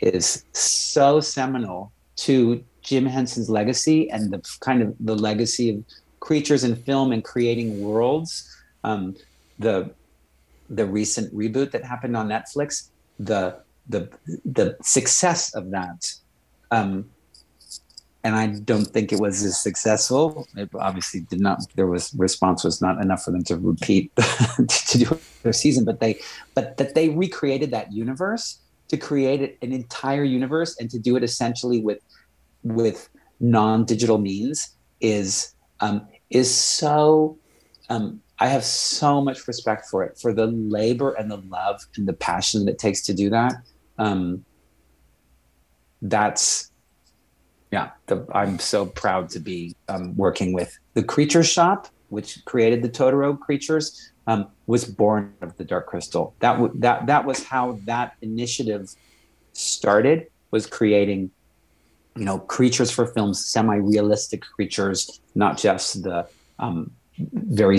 is 0.01 0.45
so 0.53 1.21
seminal 1.21 1.93
to 2.17 2.63
Jim 2.83 3.07
Henson's 3.07 3.49
legacy 3.49 4.11
and 4.11 4.31
the 4.33 4.43
kind 4.61 4.83
of 4.83 4.95
the 5.01 5.17
legacy 5.17 5.71
of 5.71 5.85
creatures 6.21 6.65
in 6.65 6.77
film 6.77 7.13
and 7.13 7.25
creating 7.25 7.83
worlds. 7.83 8.49
Um, 8.85 9.17
the 9.59 9.91
the 10.69 10.87
recent 10.87 11.35
reboot 11.35 11.71
that 11.73 11.85
happened 11.85 12.17
on 12.17 12.29
Netflix, 12.29 12.89
the 13.19 13.57
the 13.89 14.09
the 14.45 14.77
success 14.83 15.55
of 15.55 15.71
that, 15.71 16.15
um, 16.71 17.11
and 18.25 18.37
I 18.37 18.47
don't 18.47 18.87
think 18.87 19.13
it 19.13 19.21
was 19.21 19.43
as 19.43 19.61
successful. 19.61 20.47
It 20.57 20.71
obviously 20.75 21.21
did 21.21 21.41
not. 21.41 21.61
There 21.75 21.87
was 21.87 22.15
response 22.15 22.65
was 22.65 22.81
not 22.81 23.01
enough 23.01 23.25
for 23.25 23.33
them 23.33 23.45
to 23.45 23.57
repeat 23.57 24.13
to 24.69 24.99
do 24.99 25.19
their 25.43 25.53
season, 25.53 25.85
but 25.85 26.01
they 26.01 26.21
but 26.55 26.77
that 26.77 26.95
they 26.95 27.09
recreated 27.09 27.71
that 27.73 27.93
universe 27.93 28.59
to 28.89 28.97
create 28.97 29.59
an 29.63 29.73
entire 29.73 30.25
universe 30.25 30.77
and 30.79 30.91
to 30.91 30.99
do 30.99 31.17
it 31.17 31.25
essentially 31.25 31.81
with 31.81 32.01
with 32.63 33.09
non-digital 33.41 34.19
means 34.19 34.77
is 35.01 35.55
um, 35.81 36.07
is 36.31 36.53
so 36.55 37.39
um, 37.89 38.21
I 38.39 38.49
have 38.49 38.65
so 38.65 39.21
much 39.21 39.47
respect 39.47 39.87
for 39.87 40.03
it, 40.03 40.19
for 40.19 40.33
the 40.33 40.47
labor 40.47 41.13
and 41.13 41.31
the 41.31 41.37
love 41.37 41.81
and 41.97 42.09
the 42.09 42.13
passion 42.13 42.65
that 42.65 42.73
it 42.73 42.79
takes 42.79 43.03
to 43.03 43.15
do 43.15 43.31
that. 43.31 43.55
Um, 43.99 44.45
that's 46.01 46.72
yeah, 47.73 47.91
the, 48.07 48.27
I'm 48.35 48.59
so 48.59 48.85
proud 48.85 49.31
to 49.31 49.41
be 49.41 49.75
um, 49.89 50.15
working 50.15 50.53
with 50.53 50.79
the 50.93 51.03
Creature 51.03 51.43
Shop, 51.43 51.89
which 52.11 52.45
created 52.45 52.83
the 52.83 52.89
Totoro 52.89 53.39
creatures, 53.41 54.13
um, 54.27 54.47
was 54.67 54.85
born 54.85 55.35
of 55.41 55.57
the 55.57 55.65
Dark 55.65 55.87
Crystal. 55.87 56.35
That 56.41 56.53
w- 56.53 56.73
that 56.77 57.07
that 57.07 57.25
was 57.25 57.43
how 57.43 57.81
that 57.87 58.15
initiative 58.21 58.95
started. 59.55 60.27
Was 60.51 60.67
creating, 60.67 61.31
you 62.15 62.27
know, 62.27 62.39
creatures 62.39 62.91
for 62.91 63.07
films, 63.07 63.43
semi-realistic 63.45 64.43
creatures, 64.43 65.21
not 65.35 65.57
just 65.57 66.03
the 66.03 66.29
um, 66.59 66.91
very 67.19 67.79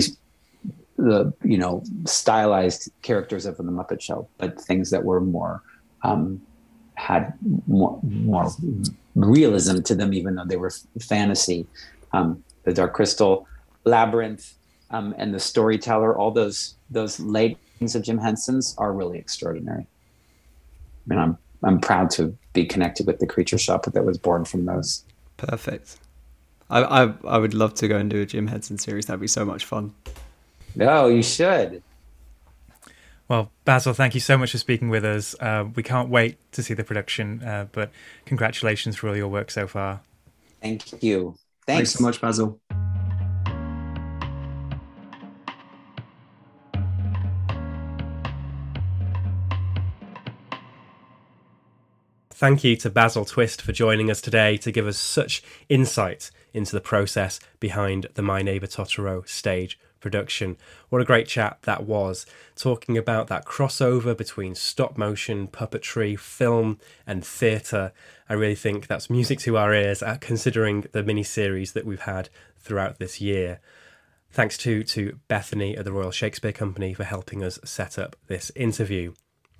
the 0.96 1.32
you 1.44 1.56
know 1.56 1.84
stylized 2.04 2.90
characters 3.02 3.46
of 3.46 3.56
the 3.58 3.62
Muppet 3.62 4.00
Show, 4.00 4.26
but 4.38 4.60
things 4.60 4.90
that 4.90 5.04
were 5.04 5.20
more 5.20 5.62
um, 6.02 6.42
had 6.96 7.32
more 7.68 8.00
more 8.02 8.50
realism 9.14 9.80
to 9.82 9.94
them, 9.94 10.12
even 10.12 10.34
though 10.34 10.44
they 10.44 10.56
were 10.56 10.70
fantasy. 11.00 11.66
Um, 12.12 12.42
the 12.64 12.72
Dark 12.72 12.94
Crystal, 12.94 13.46
Labyrinth, 13.84 14.54
um, 14.90 15.14
and 15.18 15.34
the 15.34 15.40
Storyteller. 15.40 16.16
All 16.16 16.30
those 16.30 16.74
those 16.90 17.16
things 17.78 17.94
of 17.94 18.02
Jim 18.02 18.18
Henson's 18.18 18.74
are 18.78 18.92
really 18.92 19.18
extraordinary. 19.18 19.86
Mean, 21.06 21.18
I'm 21.18 21.38
I'm 21.62 21.80
proud 21.80 22.10
to 22.10 22.36
be 22.52 22.64
connected 22.64 23.06
with 23.06 23.18
the 23.18 23.26
Creature 23.26 23.58
Shop 23.58 23.84
that 23.84 24.04
was 24.04 24.18
born 24.18 24.44
from 24.44 24.64
those. 24.64 25.04
Perfect. 25.36 25.98
I, 26.70 26.82
I 26.82 27.14
I 27.24 27.38
would 27.38 27.54
love 27.54 27.74
to 27.74 27.88
go 27.88 27.96
and 27.96 28.08
do 28.08 28.22
a 28.22 28.26
Jim 28.26 28.46
Henson 28.46 28.78
series. 28.78 29.06
That'd 29.06 29.20
be 29.20 29.26
so 29.26 29.44
much 29.44 29.64
fun. 29.64 29.94
No, 30.74 31.08
you 31.08 31.22
should. 31.22 31.82
Well, 33.34 33.50
Basil, 33.64 33.94
thank 33.94 34.14
you 34.14 34.20
so 34.20 34.38
much 34.38 34.52
for 34.52 34.58
speaking 34.58 34.90
with 34.90 35.04
us. 35.04 35.34
Uh, 35.40 35.64
we 35.74 35.82
can't 35.82 36.08
wait 36.08 36.38
to 36.52 36.62
see 36.62 36.72
the 36.72 36.84
production, 36.84 37.42
uh, 37.42 37.66
but 37.72 37.90
congratulations 38.26 38.94
for 38.94 39.08
all 39.08 39.16
your 39.16 39.26
work 39.26 39.50
so 39.50 39.66
far. 39.66 40.02
Thank 40.62 41.02
you. 41.02 41.34
Thanks, 41.66 41.66
Thanks 41.66 41.92
so 41.94 42.04
much, 42.04 42.20
Basil. 42.20 42.60
Thank 52.30 52.62
you 52.62 52.76
to 52.76 52.88
Basil 52.88 53.24
Twist 53.24 53.60
for 53.60 53.72
joining 53.72 54.12
us 54.12 54.20
today 54.20 54.56
to 54.58 54.70
give 54.70 54.86
us 54.86 54.96
such 54.96 55.42
insight 55.68 56.30
into 56.52 56.70
the 56.70 56.80
process 56.80 57.40
behind 57.58 58.06
the 58.14 58.22
My 58.22 58.42
Neighbor 58.42 58.68
Totoro 58.68 59.26
stage 59.28 59.76
production. 60.04 60.56
What 60.90 61.00
a 61.00 61.04
great 61.06 61.26
chat 61.26 61.58
that 61.62 61.84
was, 61.84 62.26
talking 62.54 62.96
about 62.96 63.26
that 63.28 63.46
crossover 63.46 64.16
between 64.16 64.54
stop 64.54 64.98
motion, 64.98 65.48
puppetry, 65.48 66.16
film, 66.16 66.78
and 67.06 67.24
theatre. 67.24 67.92
I 68.28 68.34
really 68.34 68.54
think 68.54 68.86
that's 68.86 69.08
music 69.08 69.38
to 69.40 69.56
our 69.56 69.74
ears, 69.74 70.02
uh, 70.02 70.18
considering 70.20 70.84
the 70.92 71.02
mini 71.02 71.22
series 71.22 71.72
that 71.72 71.86
we've 71.86 72.02
had 72.02 72.28
throughout 72.58 72.98
this 72.98 73.18
year. 73.20 73.60
Thanks 74.30 74.58
too 74.58 74.82
to 74.84 75.18
Bethany 75.26 75.74
at 75.74 75.86
the 75.86 75.92
Royal 75.92 76.10
Shakespeare 76.10 76.52
Company 76.52 76.92
for 76.92 77.04
helping 77.04 77.42
us 77.42 77.58
set 77.64 77.98
up 77.98 78.14
this 78.26 78.52
interview. 78.54 79.14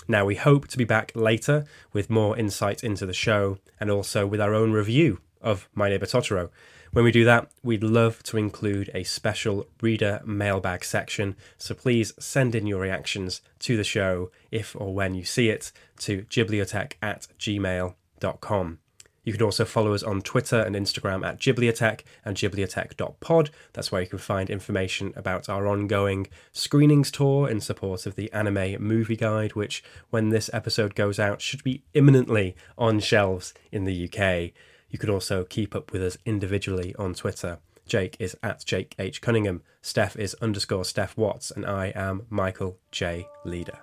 Now, 0.07 0.27
we 0.27 0.35
hope 0.35 0.69
to 0.69 0.77
be 0.77 0.85
back 0.85 1.11
later 1.15 1.65
with 1.95 2.11
more 2.11 2.37
insight 2.37 2.85
into 2.85 3.07
the 3.07 3.15
show 3.15 3.57
and 3.81 3.91
also 3.91 4.27
with 4.27 4.43
our 4.43 4.53
own 4.53 4.73
review 4.73 5.21
of 5.45 5.69
My 5.75 5.89
Neighbor 5.89 6.07
Totoro. 6.07 6.51
When 6.93 7.05
we 7.05 7.13
do 7.13 7.25
that, 7.25 7.51
we'd 7.63 7.83
love 7.83 8.23
to 8.25 8.37
include 8.37 8.91
a 8.95 9.05
special 9.05 9.69
reader 9.81 10.21
mailbag 10.25 10.85
section, 10.85 11.37
so 11.59 11.75
please 11.75 12.13
send 12.19 12.55
in 12.55 12.67
your 12.67 12.81
reactions 12.81 13.41
to 13.61 13.77
the 13.77 13.85
show 13.85 14.31
if 14.51 14.75
or 14.77 14.95
when 14.95 15.15
you 15.15 15.25
see 15.25 15.49
it 15.49 15.73
to 15.99 16.23
ghibliotheque 16.23 16.95
at 17.03 17.27
gmail.com. 17.39 18.79
You 19.25 19.33
can 19.33 19.43
also 19.43 19.65
follow 19.65 19.95
us 19.95 20.03
on 20.03 20.21
Twitter 20.21 20.61
and 20.61 20.77
Instagram 20.77 21.27
at 21.27 21.41
Ghibliotheque 21.41 22.03
and 22.25 22.37
ghibliotheque.pod. 22.37 23.51
That's 23.73 23.91
where 23.91 24.03
you 24.03 24.09
can 24.09 24.19
find 24.19 24.51
information 24.51 25.13
about 25.17 25.49
our 25.49 25.67
ongoing 25.67 26.29
screenings 26.53 27.11
tour 27.11 27.49
in 27.49 27.61
support 27.61 28.07
of 28.07 28.17
the 28.17 28.31
anime 28.33 28.83
movie 28.83 29.17
guide, 29.17 29.55
which, 29.55 29.83
when 30.11 30.29
this 30.29 30.51
episode 30.53 30.95
goes 30.95 31.19
out, 31.19 31.41
should 31.41 31.65
be 31.65 31.83
imminently 31.95 32.55
on 32.77 33.01
shelves 33.01 33.55
in 33.73 33.85
the 33.85 34.09
UK. 34.09 34.53
You 34.95 34.99
can 34.99 35.11
also 35.11 35.43
keep 35.43 35.75
up 35.75 35.91
with 35.93 36.05
us 36.05 36.17
individually 36.25 36.95
on 36.97 37.15
Twitter. 37.15 37.59
Jake 37.85 38.17
is 38.21 38.37
at 38.45 38.65
Jake 38.65 38.95
H. 38.97 39.21
Cunningham, 39.21 39.61
Steph 39.83 40.15
is 40.15 40.35
underscore 40.35 40.85
Steph 40.85 41.17
Watts, 41.17 41.51
and 41.51 41.67
I 41.67 41.87
am 41.97 42.27
Michael 42.31 42.79
J. 42.93 43.27
Leader. 43.45 43.77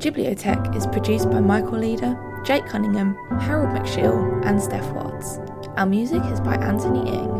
Ghibliotheque 0.00 0.74
is 0.74 0.88
produced 0.88 1.30
by 1.30 1.38
Michael 1.38 1.78
Leader, 1.78 2.42
Jake 2.44 2.66
Cunningham, 2.66 3.14
Harold 3.38 3.68
McShill, 3.68 4.44
and 4.44 4.60
Steph 4.60 4.90
Watts. 4.94 5.38
Our 5.76 5.86
music 5.86 6.24
is 6.24 6.40
by 6.40 6.56
Anthony 6.56 7.08
Ing. 7.08 7.39